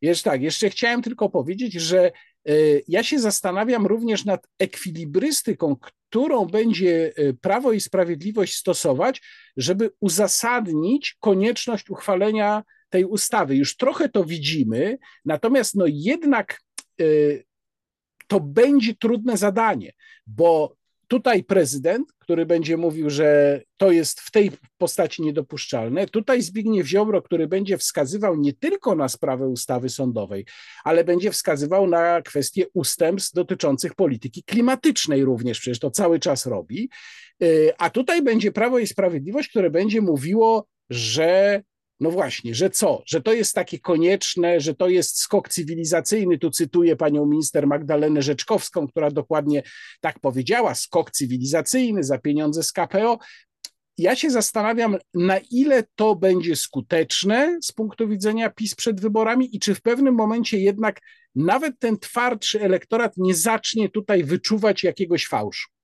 [0.01, 2.11] jeszcze tak, jeszcze chciałem tylko powiedzieć, że
[2.49, 9.21] y, ja się zastanawiam również nad ekwilibrystyką, którą będzie e, Prawo i Sprawiedliwość stosować,
[9.57, 13.55] żeby uzasadnić konieczność uchwalenia tej ustawy.
[13.55, 16.61] Już trochę to widzimy, natomiast no jednak
[17.01, 17.45] y,
[18.27, 19.91] to będzie trudne zadanie,
[20.27, 26.87] bo tutaj prezydent, który będzie mówił, że to jest w tej postaci niedopuszczalne, tutaj Zbigniew
[26.87, 30.45] Ziobro, który będzie wskazywał nie tylko na sprawę ustawy sądowej,
[30.83, 36.89] ale będzie wskazywał na kwestie ustępstw dotyczących polityki klimatycznej również, przecież to cały czas robi.
[37.43, 41.61] Y, a tutaj będzie Prawo i Sprawiedliwość, które będzie mówiło, że
[41.99, 43.03] no właśnie, że co?
[43.05, 46.37] Że to jest takie konieczne, że to jest skok cywilizacyjny.
[46.37, 49.63] Tu cytuję panią minister Magdalenę Rzeczkowską, która dokładnie
[50.01, 53.19] tak powiedziała: skok cywilizacyjny za pieniądze z KPO.
[53.97, 59.59] Ja się zastanawiam, na ile to będzie skuteczne z punktu widzenia PiS przed wyborami i
[59.59, 60.99] czy w pewnym momencie jednak
[61.35, 65.78] nawet ten twardszy elektorat nie zacznie tutaj wyczuwać jakiegoś fałszu.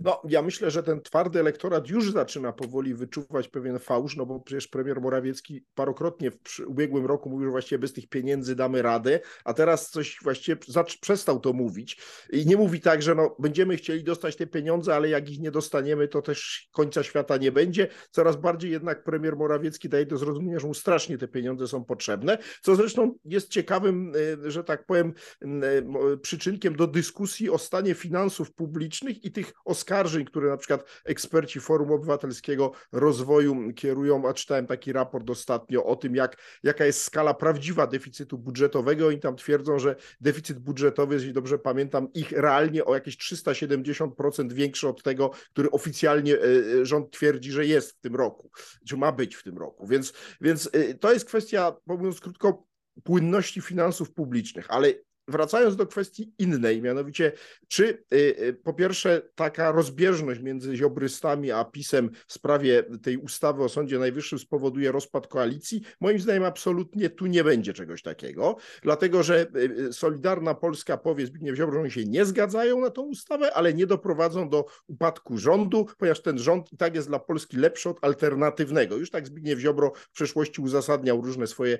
[0.00, 4.40] No, ja myślę, że ten twardy elektorat już zaczyna powoli wyczuwać pewien fałsz, no bo
[4.40, 9.20] przecież premier Morawiecki parokrotnie w ubiegłym roku mówił, że właściwie bez tych pieniędzy damy radę,
[9.44, 10.56] a teraz coś właściwie
[11.00, 12.00] przestał to mówić.
[12.30, 15.50] I nie mówi tak, że no, będziemy chcieli dostać te pieniądze, ale jak ich nie
[15.50, 17.88] dostaniemy, to też końca świata nie będzie.
[18.10, 22.38] Coraz bardziej jednak premier Morawiecki daje do zrozumienia, że mu strasznie te pieniądze są potrzebne,
[22.62, 24.12] co zresztą jest ciekawym,
[24.44, 30.24] e, że tak powiem, e, przyczynkiem do dyskusji o stanie finansów publicznych i tych oskarżeń,
[30.24, 36.14] które na przykład eksperci Forum Obywatelskiego Rozwoju kierują, a czytałem taki raport ostatnio o tym,
[36.14, 39.06] jak, jaka jest skala prawdziwa deficytu budżetowego.
[39.06, 44.88] Oni tam twierdzą, że deficyt budżetowy, jeśli dobrze pamiętam, ich realnie o jakieś 370% większy
[44.88, 46.38] od tego, który oficjalnie e,
[46.80, 48.50] e, rząd twierdzi, że jest w tym roku,
[48.88, 49.86] czy ma być w tym roku.
[49.86, 52.66] Więc, więc e, to jest kwestia, mówiąc krótko,
[53.04, 54.94] płynności finansów publicznych, ale
[55.28, 57.32] Wracając do kwestii innej, mianowicie,
[57.68, 63.62] czy y, y, po pierwsze taka rozbieżność między ziobrystami a PiSem w sprawie tej ustawy
[63.62, 65.82] o Sądzie Najwyższym spowoduje rozpad koalicji?
[66.00, 69.46] Moim zdaniem absolutnie tu nie będzie czegoś takiego, dlatego że
[69.88, 73.86] y, Solidarna Polska powie Zbigniew Ziobro, że się nie zgadzają na tą ustawę, ale nie
[73.86, 78.96] doprowadzą do upadku rządu, ponieważ ten rząd i tak jest dla Polski lepszy od alternatywnego.
[78.96, 81.78] Już tak Zbigniew Ziobro w przeszłości uzasadniał różne swoje,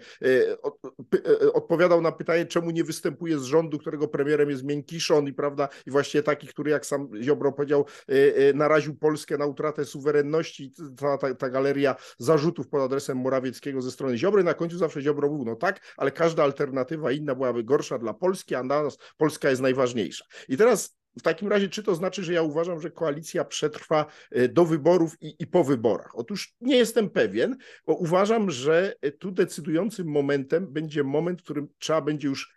[1.52, 5.90] odpowiadał na pytanie, czemu nie występuje z rządu, którego premierem jest Miękiszon i prawda, i
[5.90, 11.18] właśnie taki, który jak sam Ziobro powiedział, e, e, naraził Polskę na utratę suwerenności, ta,
[11.18, 15.44] ta, ta galeria zarzutów pod adresem Morawieckiego ze strony Ziobry, na końcu zawsze Ziobro mówił,
[15.44, 19.62] no tak, ale każda alternatywa inna byłaby gorsza dla Polski, a dla nas Polska jest
[19.62, 20.24] najważniejsza.
[20.48, 24.48] I teraz w takim razie, czy to znaczy, że ja uważam, że koalicja przetrwa e,
[24.48, 26.10] do wyborów i, i, po wyborach?
[26.14, 32.00] Otóż nie jestem pewien, bo uważam, że tu decydującym momentem będzie moment, w którym trzeba
[32.00, 32.54] będzie już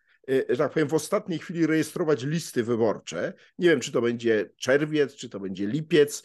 [0.50, 3.34] że tak powiem, w ostatniej chwili rejestrować listy wyborcze.
[3.60, 6.24] Nie wiem, czy to będzie czerwiec, czy to będzie lipiec.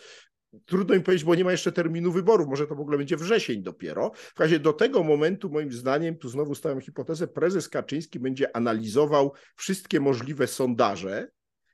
[0.67, 3.62] Trudno mi powiedzieć, bo nie ma jeszcze terminu wyborów, może to w ogóle będzie wrzesień
[3.62, 4.12] dopiero.
[4.15, 9.33] W razie do tego momentu, moim zdaniem, tu znowu stawiam hipotezę, prezes Kaczyński będzie analizował
[9.57, 11.31] wszystkie możliwe sondaże,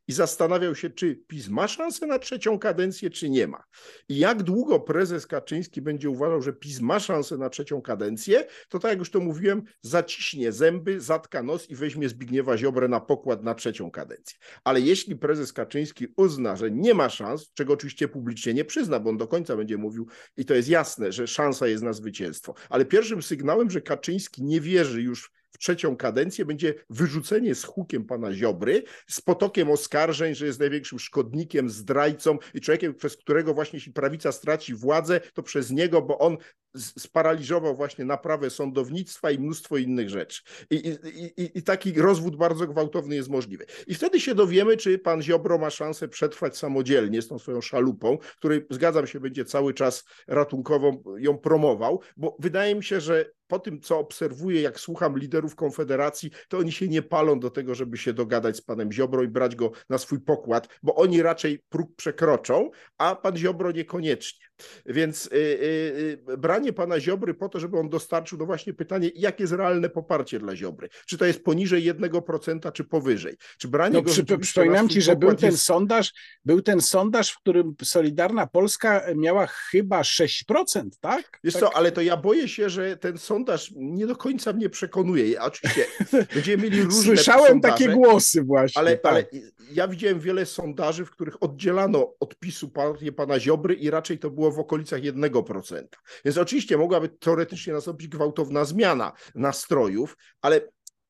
[0.09, 3.65] i zastanawiał się, czy PiS ma szansę na trzecią kadencję, czy nie ma.
[4.09, 8.79] I jak długo prezes Kaczyński będzie uważał, że PiS ma szansę na trzecią kadencję, to
[8.79, 13.45] tak jak już to mówiłem, zaciśnie zęby, zatka nos i weźmie Zbigniewa Ziobrę na pokład
[13.45, 14.39] na trzecią kadencję.
[14.65, 19.11] Ale jeśli prezes Kaczyński uzna, że nie ma szans, czego oczywiście publicznie nie przyzna, bo
[19.11, 22.55] on do końca będzie mówił, i to jest jasne, że szansa jest na zwycięstwo.
[22.69, 28.05] Ale pierwszym sygnałem, że Kaczyński nie wierzy już w trzecią kadencję będzie wyrzucenie z hukiem
[28.05, 33.77] pana Ziobry, z potokiem oskarżeń, że jest największym szkodnikiem, zdrajcą i człowiekiem, przez którego właśnie
[33.77, 36.37] jeśli prawica straci władzę, to przez niego, bo on
[36.77, 40.43] sparaliżował właśnie naprawę sądownictwa i mnóstwo innych rzeczy.
[40.71, 43.67] I, i, i, I, taki rozwód bardzo gwałtowny jest możliwy.
[43.87, 48.19] I wtedy się dowiemy, czy pan Ziobro ma szansę przetrwać samodzielnie z tą swoją szalupą,
[48.19, 53.59] której zgadzam się, będzie cały czas ratunkową ją promował, bo wydaje mi się, że po
[53.59, 57.99] tym, co obserwuję, jak słucham liderów Konfederacji, to oni się nie palą do tego, żeby
[57.99, 61.97] się dogadać z panem Ziobro i brać go na swój pokład, bo oni raczej próg
[61.97, 64.49] przekroczą, a pan Ziobro niekoniecznie.
[64.87, 69.11] Więc y, y, y, branie pana Ziobry po to, żeby on dostarczył, no właśnie pytanie,
[69.15, 70.89] jakie jest realne poparcie dla Ziobry?
[71.07, 73.37] Czy to jest poniżej 1%, czy powyżej?
[73.59, 75.65] Czy branie no, go przy, Przypominam ci, że był ten jest...
[75.65, 76.13] sondaż,
[76.45, 81.39] był ten sondaż, w którym Solidarna Polska miała chyba 6%, tak?
[81.45, 81.63] Wiesz tak?
[81.63, 83.38] co, ale to ja boję się, że ten sondaż
[83.77, 85.29] nie do końca mnie przekonuje.
[85.29, 85.87] Ja, oczywiście
[86.35, 88.81] będziemy mieli różne Słyszałem sondaże, takie głosy właśnie.
[88.81, 89.13] Ale, tak.
[89.13, 89.25] ale
[89.73, 94.49] ja widziałem wiele sondaży, w których oddzielano odpisu partię pana Ziobry i raczej to było
[94.49, 95.85] było w okolicach 1%.
[96.25, 100.61] Więc oczywiście mogłaby teoretycznie nastąpić gwałtowna zmiana nastrojów, ale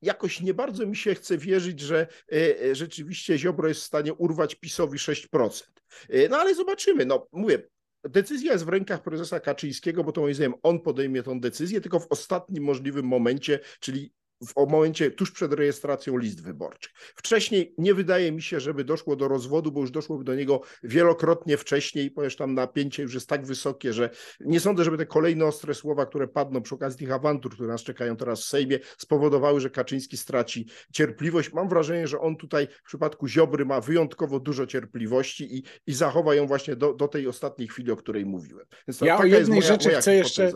[0.02, 4.14] jakoś nie bardzo mi się chce wierzyć, że e, e, rzeczywiście Ziobro jest w stanie
[4.14, 5.62] urwać PiSowi 6%.
[6.08, 7.06] E, no ale zobaczymy.
[7.06, 7.68] No mówię,
[8.04, 12.00] Decyzja jest w rękach prezesa Kaczyńskiego, bo to moim zdaniem on podejmie tę decyzję, tylko
[12.00, 14.12] w ostatnim możliwym momencie, czyli
[14.46, 16.92] w momencie tuż przed rejestracją list wyborczych.
[17.16, 21.56] Wcześniej nie wydaje mi się, żeby doszło do rozwodu, bo już doszłoby do niego wielokrotnie
[21.56, 25.74] wcześniej, ponieważ tam napięcie już jest tak wysokie, że nie sądzę, żeby te kolejne ostre
[25.74, 29.70] słowa, które padną przy okazji tych awantur, które nas czekają teraz w Sejmie, spowodowały, że
[29.70, 31.52] Kaczyński straci cierpliwość.
[31.52, 36.34] Mam wrażenie, że on tutaj w przypadku Ziobry ma wyjątkowo dużo cierpliwości i, i zachowa
[36.34, 38.66] ją właśnie do, do tej ostatniej chwili, o której mówiłem.
[38.88, 40.52] Więc ja o jednej moja, rzeczy moja chcę jeszcze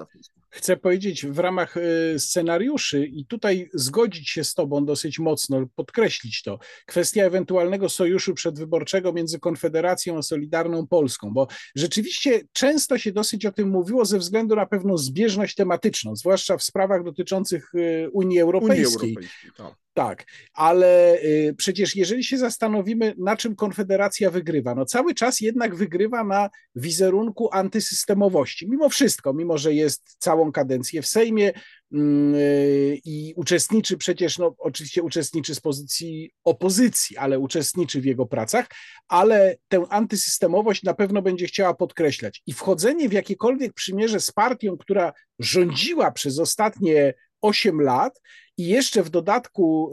[0.53, 6.43] chcę powiedzieć w ramach y, scenariuszy i tutaj zgodzić się z Tobą dosyć mocno, podkreślić
[6.43, 6.59] to.
[6.87, 13.53] Kwestia ewentualnego sojuszu przedwyborczego między Konfederacją a Solidarną Polską, bo rzeczywiście często się dosyć o
[13.53, 18.87] tym mówiło ze względu na pewną zbieżność tematyczną, zwłaszcza w sprawach dotyczących y, Unii Europejskiej.
[18.87, 19.82] Unii Europejskiej tak.
[19.95, 20.25] Tak,
[20.55, 26.25] ale y, przecież jeżeli się zastanowimy, na czym Konfederacja wygrywa, no cały czas jednak wygrywa
[26.25, 28.69] na wizerunku antysystemowości.
[28.69, 31.53] Mimo wszystko, mimo że jest całą kadencję w Sejmie
[31.93, 38.27] mm, y, i uczestniczy przecież, no oczywiście uczestniczy z pozycji opozycji, ale uczestniczy w jego
[38.27, 38.67] pracach,
[39.09, 42.43] ale tę antysystemowość na pewno będzie chciała podkreślać.
[42.47, 48.21] I wchodzenie w jakiekolwiek przymierze z partią, która rządziła przez ostatnie 8 lat
[48.57, 49.93] i jeszcze w dodatku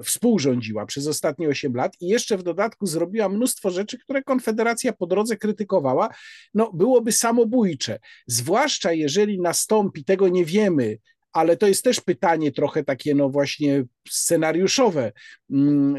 [0.00, 4.92] y, współrządziła przez ostatnie 8 lat i jeszcze w dodatku zrobiła mnóstwo rzeczy, które Konfederacja
[4.92, 6.08] po drodze krytykowała,
[6.54, 7.98] no byłoby samobójcze.
[8.26, 10.98] Zwłaszcza jeżeli nastąpi, tego nie wiemy,
[11.32, 15.12] ale to jest też pytanie trochę takie, no właśnie scenariuszowe.
[15.50, 15.96] Mm,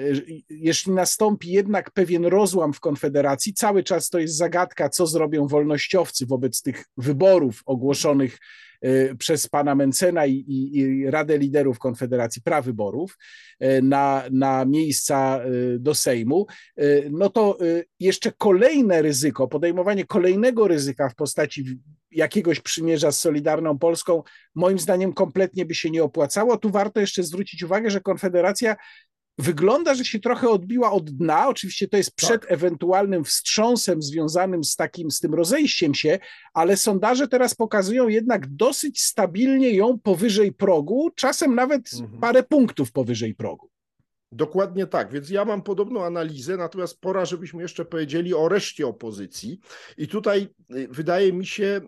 [0.50, 6.26] jeśli nastąpi jednak pewien rozłam w Konfederacji, cały czas to jest zagadka, co zrobią wolnościowcy
[6.26, 8.67] wobec tych wyborów ogłoszonych Y,
[9.18, 13.18] przez pana Mencena i, i, i Radę Liderów Konfederacji Prawyborów
[13.64, 16.46] y, na, na miejsca y, do Sejmu,
[17.12, 17.58] no to
[18.00, 21.80] jeszcze kolejne ryzyko, podejmowanie kolejnego ryzyka w postaci
[22.12, 24.24] jakiegoś przymierza z Solidarną Polską,
[24.56, 26.58] moim zdaniem kompletnie by się nie opłacało.
[26.58, 28.76] Tu warto jeszcze zwrócić uwagę, że Konfederacja
[29.38, 31.48] Wygląda, że się trochę odbiła od dna.
[31.48, 32.52] Oczywiście to jest przed tak.
[32.52, 36.20] ewentualnym wstrząsem związanym z takim, z tym rozejściem się,
[36.54, 42.20] ale sondaże teraz pokazują jednak dosyć stabilnie ją powyżej progu, czasem nawet mhm.
[42.20, 43.70] parę punktów powyżej progu.
[44.32, 49.60] Dokładnie tak, więc ja mam podobną analizę, natomiast pora, żebyśmy jeszcze powiedzieli o reszcie opozycji.
[49.98, 51.82] I tutaj y, wydaje mi się,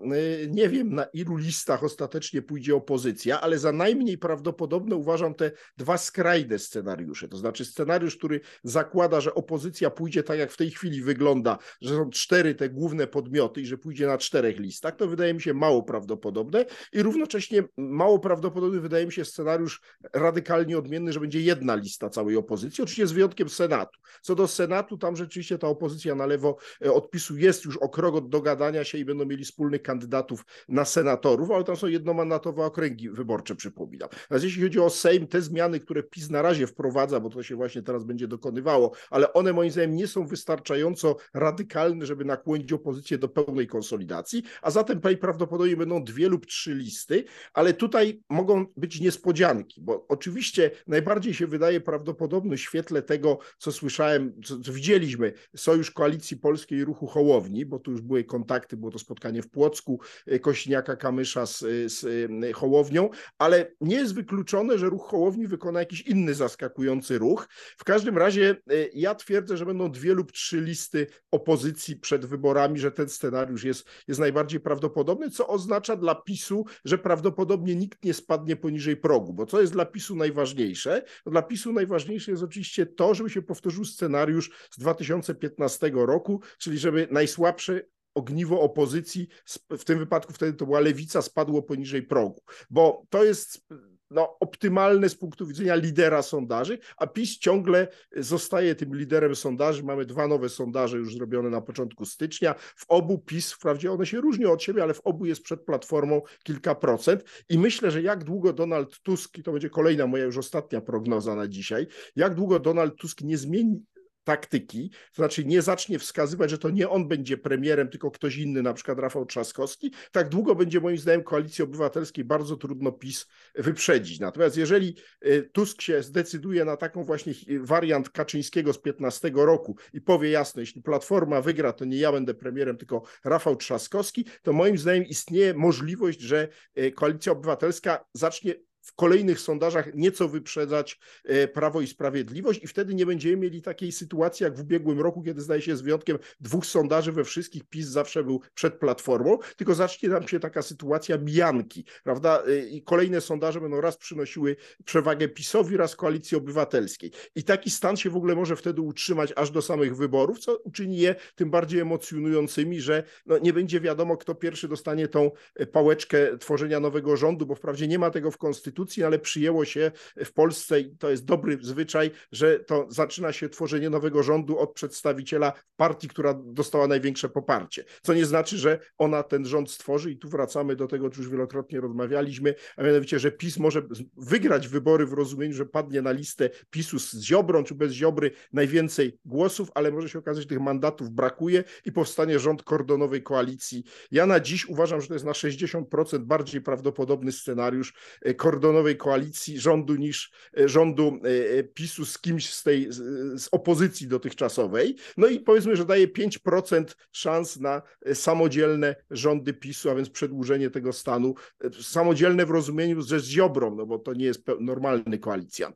[0.43, 5.51] y, nie wiem na ilu listach ostatecznie pójdzie opozycja, ale za najmniej prawdopodobne uważam te
[5.77, 7.27] dwa skrajne scenariusze.
[7.27, 11.95] To znaczy scenariusz, który zakłada, że opozycja pójdzie tak, jak w tej chwili wygląda, że
[11.95, 15.53] są cztery te główne podmioty i że pójdzie na czterech listach, to wydaje mi się
[15.53, 19.81] mało prawdopodobne i równocześnie mało prawdopodobny wydaje mi się scenariusz
[20.13, 23.99] radykalnie odmienny, że będzie jedna lista cały całej opozycji, oczywiście z wyjątkiem Senatu.
[24.21, 28.15] Co do Senatu, tam rzeczywiście ta opozycja na lewo e, odpisu jest już o krok
[28.15, 33.09] od dogadania się i będą mieli wspólnych kandydatów na senatorów, ale tam są jednomandatowe okręgi
[33.09, 34.09] wyborcze, przypominam.
[34.21, 37.55] Natomiast jeśli chodzi o Sejm, te zmiany, które PiS na razie wprowadza, bo to się
[37.55, 43.17] właśnie teraz będzie dokonywało, ale one moim zdaniem nie są wystarczająco radykalne, żeby nakłonić opozycję
[43.17, 48.99] do pełnej konsolidacji, a zatem prawdopodobnie będą dwie lub trzy listy, ale tutaj mogą być
[48.99, 55.33] niespodzianki, bo oczywiście najbardziej się wydaje prawdopodobne w świetle tego, co słyszałem, co, co widzieliśmy,
[55.55, 59.99] Sojusz Koalicji Polskiej Ruchu Hołowni, bo tu już były kontakty, było to spotkanie w Płocku,
[60.27, 61.59] e, Kośniaka Kamysza z,
[61.91, 62.05] z
[62.43, 67.47] e, Hołownią, ale nie jest wykluczone, że ruch Hołowni wykona jakiś inny zaskakujący ruch.
[67.77, 68.55] W każdym razie
[68.93, 73.87] ja twierdzę, że będą dwie lub trzy listy opozycji przed wyborami, że ten scenariusz jest,
[74.07, 79.45] jest najbardziej prawdopodobny, co oznacza dla PiSu, że prawdopodobnie nikt nie spadnie poniżej progu, bo
[79.45, 81.03] co jest dla PiSu najważniejsze?
[81.25, 87.07] Dla PiSu najważniejsze jest oczywiście to, żeby się powtórzył scenariusz z 2015 roku, czyli żeby
[87.11, 87.81] najsłabsze
[88.13, 89.27] ogniwo opozycji,
[89.69, 93.67] w tym wypadku wtedy to była lewica, spadło poniżej progu, bo to jest
[94.11, 97.87] no, optymalne z punktu widzenia lidera sondaży, a PiS ciągle
[98.17, 99.83] zostaje tym liderem sondaży.
[99.83, 102.53] Mamy dwa nowe sondaże już zrobione na początku stycznia.
[102.53, 106.21] W obu PiS, wprawdzie one się różnią od siebie, ale w obu jest przed platformą
[106.43, 107.23] kilka procent.
[107.49, 111.35] I myślę, że jak długo Donald Tusk, i to będzie kolejna moja już ostatnia prognoza
[111.35, 113.85] na dzisiaj, jak długo Donald Tusk nie zmieni
[114.29, 118.61] taktyki, to znaczy nie zacznie wskazywać, że to nie on będzie premierem, tylko ktoś inny,
[118.61, 124.19] na przykład Rafał Trzaskowski, tak długo będzie moim zdaniem Koalicji Obywatelskiej bardzo trudno PiS wyprzedzić.
[124.19, 130.01] Natomiast jeżeli y, Tusk się zdecyduje na taką właśnie wariant Kaczyńskiego z 15 roku i
[130.01, 134.77] powie jasno, jeśli Platforma wygra, to nie ja będę premierem, tylko Rafał Trzaskowski, to moim
[134.77, 138.55] zdaniem istnieje możliwość, że y, Koalicja Obywatelska zacznie
[138.89, 143.91] w kolejnych sondażach nieco wyprzedzać e, Prawo i Sprawiedliwość i wtedy nie będziemy mieli takiej
[143.91, 147.87] sytuacji jak w ubiegłym roku, kiedy zdaje się z wyjątkiem dwóch sondaży we wszystkich PiS
[147.87, 152.43] zawsze był przed Platformą, tylko zacznie nam się taka sytuacja mijanki, prawda?
[152.47, 157.11] E, I kolejne sondaże będą raz przynosiły przewagę PiSowi, raz Koalicji Obywatelskiej.
[157.35, 160.97] I taki stan się w ogóle może wtedy utrzymać aż do samych wyborów, co uczyni
[160.97, 166.37] je tym bardziej emocjonującymi, że no nie będzie wiadomo, kto pierwszy dostanie tą e, pałeczkę
[166.37, 169.91] tworzenia nowego rządu, bo wprawdzie nie ma tego w Konstytucji, ale przyjęło się
[170.25, 174.73] w Polsce i to jest dobry zwyczaj, że to zaczyna się tworzenie nowego rządu od
[174.73, 177.85] przedstawiciela partii, która dostała największe poparcie.
[178.01, 181.23] Co nie znaczy, że ona ten rząd stworzy i tu wracamy do tego, o czym
[181.23, 183.81] już wielokrotnie rozmawialiśmy, a mianowicie, że PiS może
[184.17, 189.19] wygrać wybory w rozumieniu, że padnie na listę PiSu z Ziobrą czy bez Ziobry najwięcej
[189.25, 193.83] głosów, ale może się okazać, że tych mandatów brakuje i powstanie rząd kordonowej koalicji.
[194.11, 198.97] Ja na dziś uważam, że to jest na 60% bardziej prawdopodobny scenariusz e, kordonowej nowej
[198.97, 202.87] koalicji rządu niż e, rządu e, e, PiSu z kimś z tej
[203.33, 204.95] z opozycji dotychczasowej.
[205.17, 207.81] No i powiedzmy, że daje 5% szans na
[208.13, 211.33] samodzielne rządy PiSu, a więc przedłużenie tego stanu.
[211.81, 215.75] Samodzielne w rozumieniu, że z Ziobrą, no bo to nie jest normalny koalicjant.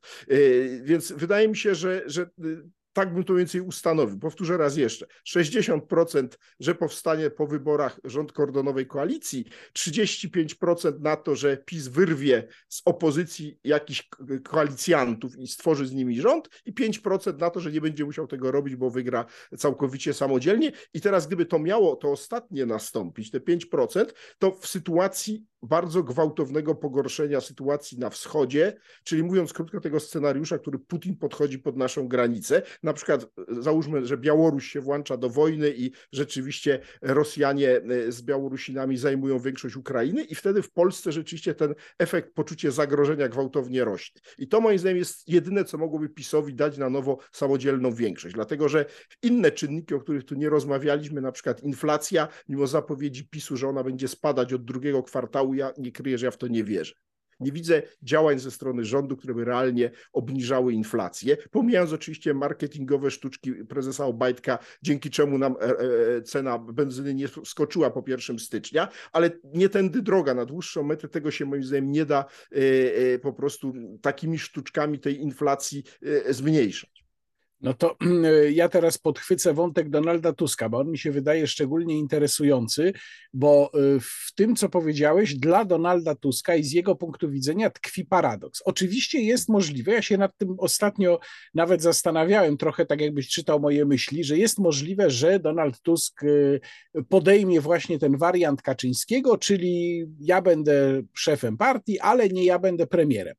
[0.84, 2.30] Więc wydaje mi się, że, że
[2.94, 4.20] tak bym to więcej ustanowił.
[4.20, 5.06] Powtórzę raz jeszcze.
[5.28, 6.28] 60%,
[6.60, 13.60] że powstanie po wyborach rząd kordonowej koalicji, 35% na to, że PiS wyrwie z opozycji
[13.64, 14.10] jakichś
[14.44, 18.52] koalicjantów i stworzy z nimi rząd i 5% na to, że nie będzie musiał tego
[18.52, 19.26] robić, bo wygra
[19.58, 20.72] całkowicie samodzielnie.
[20.94, 24.06] I teraz gdyby to miało to ostatnie nastąpić, te 5%,
[24.40, 28.74] to w sytuacji bardzo gwałtownego pogorszenia sytuacji na wschodzie,
[29.04, 33.28] czyli mówiąc krótko tego scenariusza, który Putin podchodzi pod naszą granicę, na przykład e,
[33.62, 39.76] załóżmy, że Białoruś się włącza do wojny i rzeczywiście Rosjanie e, z Białorusinami zajmują większość
[39.76, 44.22] Ukrainy i wtedy w Polsce rzeczywiście ten efekt poczucie zagrożenia gwałtownie rośnie.
[44.38, 48.70] I to moim zdaniem jest jedyne, co mogłoby PiSowi dać na nowo samodzielną większość, dlatego
[48.70, 48.86] że
[49.22, 53.84] inne czynniki, o których tu nie rozmawialiśmy, na przykład inflacja, mimo zapowiedzi PiSu, że ona
[53.84, 56.94] będzie spadać od drugiego kwartału, ja nie kryję, że ja w to nie wierzę.
[57.40, 63.54] Nie widzę działań ze strony rządu, które by realnie obniżały inflację, pomijając oczywiście marketingowe sztuczki
[63.54, 65.80] prezesa Obajtka, dzięki czemu nam e,
[66.18, 70.34] e, cena benzyny nie skoczyła po 1 stycznia, ale nie tędy droga.
[70.34, 75.22] Na dłuższą metę tego się moim zdaniem nie da e, po prostu takimi sztuczkami tej
[75.22, 75.84] inflacji
[76.30, 77.03] zmniejszać.
[77.64, 77.98] No to
[78.52, 82.94] ja teraz podchwycę wątek Donalda Tuska, bo on mi się wydaje szczególnie interesujący,
[83.34, 88.06] bo y, w tym, co powiedziałeś, dla Donalda Tuska i z jego punktu widzenia tkwi
[88.06, 88.62] paradoks.
[88.66, 91.20] Oczywiście jest możliwe, ja się nad tym ostatnio
[91.54, 96.60] nawet zastanawiałem, trochę tak jakbyś czytał moje myśli, że jest możliwe, że Donald Tusk y,
[97.10, 103.36] podejmie właśnie ten wariant Kaczyńskiego, czyli ja będę szefem partii, ale nie ja będę premierem.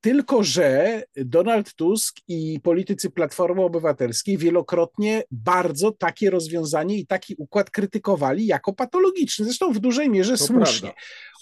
[0.00, 7.70] Tylko, że Donald Tusk i politycy Platformy Obywatelskiej wielokrotnie bardzo takie rozwiązanie i taki układ
[7.70, 9.44] krytykowali jako patologiczny.
[9.44, 10.92] Zresztą w dużej mierze słusznie.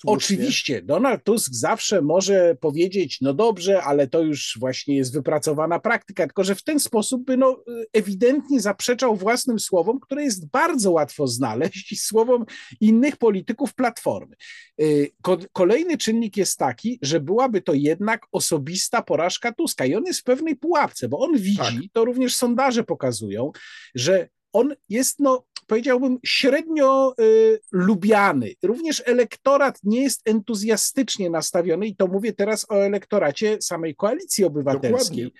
[0.02, 0.14] Słusznie.
[0.16, 6.26] Oczywiście, Donald Tusk zawsze może powiedzieć, no dobrze, ale to już właśnie jest wypracowana praktyka,
[6.26, 11.26] tylko że w ten sposób by no, ewidentnie zaprzeczał własnym słowom, które jest bardzo łatwo
[11.26, 12.44] znaleźć i słowom
[12.80, 14.36] innych polityków Platformy.
[14.80, 15.10] Y,
[15.52, 20.24] kolejny czynnik jest taki, że byłaby to jednak osobista porażka Tuska i on jest w
[20.24, 21.92] pewnej pułapce, bo on widzi, tak.
[21.92, 23.52] to również sondaże pokazują,
[23.94, 28.54] że on jest, no, powiedziałbym, średnio y, lubiany.
[28.62, 35.24] Również elektorat nie jest entuzjastycznie nastawiony, i to mówię teraz o elektoracie samej koalicji obywatelskiej.
[35.24, 35.30] Dokładnie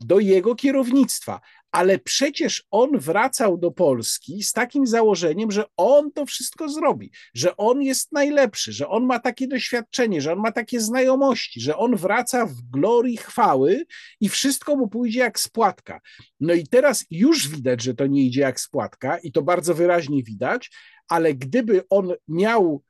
[0.00, 1.40] do jego kierownictwa.
[1.72, 7.56] Ale przecież on wracał do Polski z takim założeniem, że on to wszystko zrobi, że
[7.56, 11.96] on jest najlepszy, że on ma takie doświadczenie, że on ma takie znajomości, że on
[11.96, 13.84] wraca w glorii chwały
[14.20, 16.00] i wszystko mu pójdzie jak spłatka.
[16.40, 20.22] No i teraz już widać, że to nie idzie jak spłatka i to bardzo wyraźnie
[20.22, 20.70] widać,
[21.08, 22.82] ale gdyby on miał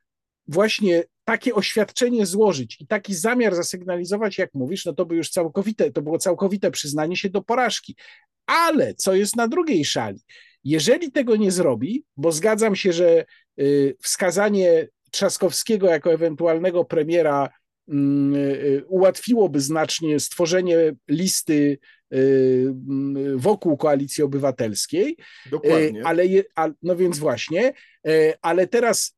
[0.47, 5.91] właśnie takie oświadczenie złożyć i taki zamiar zasygnalizować, jak mówisz, no to by już całkowite,
[5.91, 7.97] to było całkowite przyznanie się do porażki.
[8.51, 10.20] Ale co jest na drugiej szali?
[10.64, 13.24] Jeżeli tego nie zrobi, bo zgadzam się, że
[13.61, 17.48] y, wskazanie Trzaskowskiego jako ewentualnego premiera
[17.88, 20.76] mm, y, ułatwiłoby znacznie stworzenie
[21.09, 21.78] listy
[22.14, 22.74] y,
[23.36, 25.16] wokół koalicji obywatelskiej.
[25.51, 26.03] Dokładnie.
[26.05, 26.24] Ale,
[26.82, 27.72] no więc właśnie,
[28.42, 29.16] ale teraz,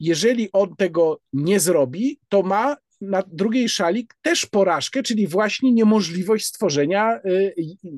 [0.00, 6.46] jeżeli on tego nie zrobi, to ma na drugiej szali też porażkę, czyli właśnie niemożliwość
[6.46, 7.54] stworzenia, y,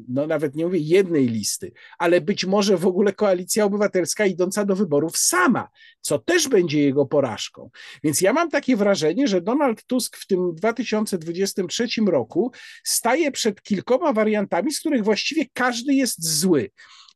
[0.09, 4.77] no nawet nie mówię jednej listy, ale być może w ogóle koalicja obywatelska idąca do
[4.77, 5.69] wyborów sama,
[6.01, 7.71] co też będzie jego porażką.
[8.05, 12.53] Więc ja mam takie wrażenie, że Donald Tusk w tym 2023 roku
[12.85, 16.71] staje przed kilkoma wariantami, z których właściwie każdy jest zły.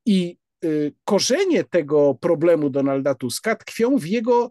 [0.06, 4.50] I y, korzenie tego problemu Donalda Tuska tkwią w jego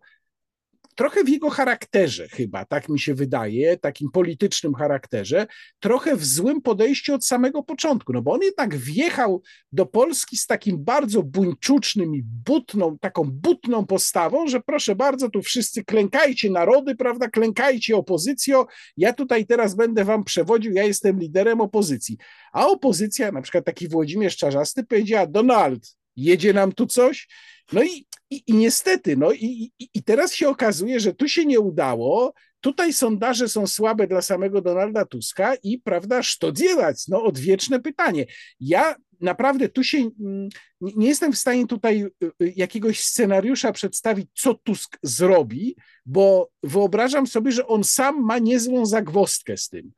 [1.00, 5.48] trochę w jego charakterze chyba, tak mi się wydaje, takim politycznym charakterze,
[5.80, 9.42] trochę w złym podejściu od samego początku, no bo on jednak wjechał
[9.72, 15.42] do Polski z takim bardzo buńczucznym i butną, taką butną postawą, że proszę bardzo, tu
[15.42, 21.62] wszyscy klękajcie narody, prawda, klękajcie opozycjo, ja tutaj teraz będę wam przewodził, ja jestem liderem
[21.62, 22.18] opozycji.
[22.54, 27.28] A opozycja, na przykład taki Włodzimierz Czarzasty powiedziała, Donald, jedzie nam tu coś?
[27.74, 31.60] No i, i, i niestety, no i, i, teraz się okazuje, że tu się nie
[31.60, 37.80] udało, tutaj sondaże są słabe dla samego Donalda Tuska i, prawda, to dziewać, no odwieczne
[37.80, 38.26] pytanie.
[38.60, 40.50] Ja naprawdę tu się mm,
[40.82, 47.28] nie jestem w stanie tutaj y, y, jakiegoś scenariusza przedstawić, co Tusk zrobi, bo wyobrażam
[47.28, 49.92] sobie, że on sam ma niezłą zagwostkę z tym.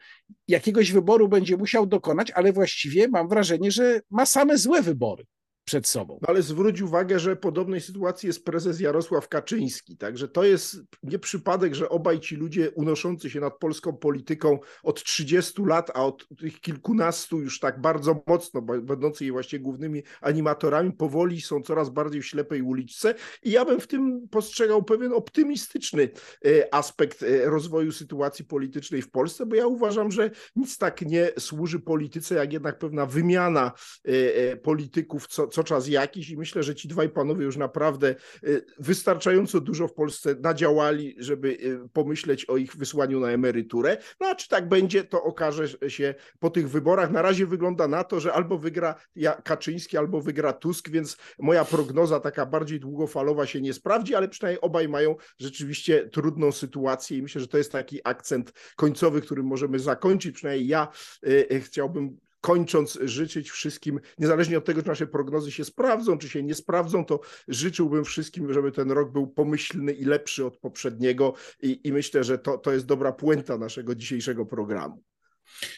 [0.48, 5.26] Jakiegoś wyboru będzie musiał dokonać, ale właściwie mam wrażenie, że ma same złe wybory
[5.72, 6.20] przed sobą.
[6.22, 11.20] No ale zwróć uwagę, że podobnej sytuacji jest prezes Jarosław Kaczyński, także to jest nie
[11.20, 16.28] przypadek, że obaj ci ludzie unoszący się nad polską polityką od 30 lat, a od
[16.40, 22.22] tych kilkunastu już tak bardzo mocno, będący jej właśnie głównymi animatorami, powoli są coraz bardziej
[22.22, 26.10] w ślepej uliczce i ja bym w tym postrzegał pewien optymistyczny
[26.46, 31.32] e, aspekt e, rozwoju sytuacji politycznej w Polsce, bo ja uważam, że nic tak nie
[31.40, 33.72] służy polityce, jak jednak pewna wymiana
[34.04, 38.16] e, polityków co, co co czas jakiś i myślę, że ci dwaj panowie już naprawdę
[38.44, 43.98] y, wystarczająco dużo w Polsce nadziałali, żeby y, pomyśleć o ich wysłaniu na emeryturę.
[44.20, 47.12] No a czy tak będzie, to okaże się po tych wyborach.
[47.12, 48.96] Na razie wygląda na to, że albo wygra
[49.44, 54.62] Kaczyński, albo wygra Tusk, więc moja prognoza taka bardziej długofalowa się nie sprawdzi, ale przynajmniej
[54.62, 59.80] obaj mają rzeczywiście trudną sytuację i myślę, że to jest taki akcent końcowy, którym możemy
[59.80, 60.36] zakończyć.
[60.36, 60.88] Przynajmniej ja
[61.28, 66.44] y, chciałbym kończąc życzyć wszystkim, niezależnie od tego, czy nasze prognozy się sprawdzą, czy się
[66.44, 71.80] nie sprawdzą, to życzyłbym wszystkim, żeby ten rok był pomyślny i lepszy od poprzedniego i,
[71.84, 75.04] i myślę, że to, to jest dobra puenta naszego dzisiejszego programu.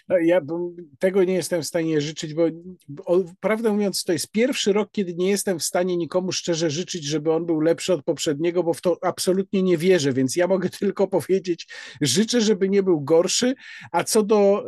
[0.10, 0.42] No, ja
[1.00, 2.44] tego nie jestem w stanie życzyć, bo,
[2.88, 7.04] bo prawdę mówiąc, to jest pierwszy rok, kiedy nie jestem w stanie nikomu szczerze życzyć,
[7.04, 10.70] żeby on był lepszy od poprzedniego, bo w to absolutnie nie wierzę, więc ja mogę
[10.80, 11.68] tylko powiedzieć,
[12.02, 13.56] życzę, żeby nie był gorszy,
[13.92, 14.66] a co do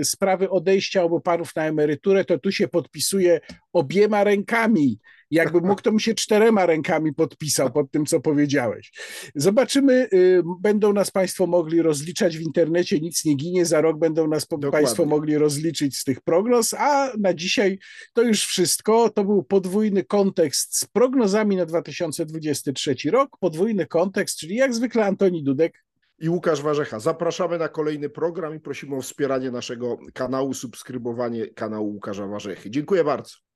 [0.00, 3.40] y, sprawy odejścia obu parów na emeryturę, to tu się podpisuje
[3.72, 4.98] obiema rękami
[5.34, 8.92] jakby mógł, to mi się czterema rękami podpisał pod tym, co powiedziałeś.
[9.34, 14.28] Zobaczymy, y, będą nas Państwo mogli rozliczać w internecie, nic nie ginie, za rok będą
[14.28, 14.70] nas Dokładnie.
[14.70, 17.78] Państwo mogli rozliczyć z tych prognoz, a na dzisiaj
[18.12, 19.10] to już wszystko.
[19.10, 25.44] To był podwójny kontekst z prognozami na 2023 rok, podwójny kontekst, czyli jak zwykle Antoni
[25.44, 25.84] Dudek
[26.18, 27.00] i Łukasz Warzecha.
[27.00, 32.70] Zapraszamy na kolejny program i prosimy o wspieranie naszego kanału, subskrybowanie kanału Łukasza Warzechy.
[32.70, 33.53] Dziękuję bardzo.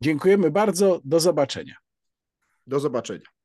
[0.00, 1.00] Dziękujemy bardzo.
[1.04, 1.74] Do zobaczenia.
[2.66, 3.35] Do zobaczenia.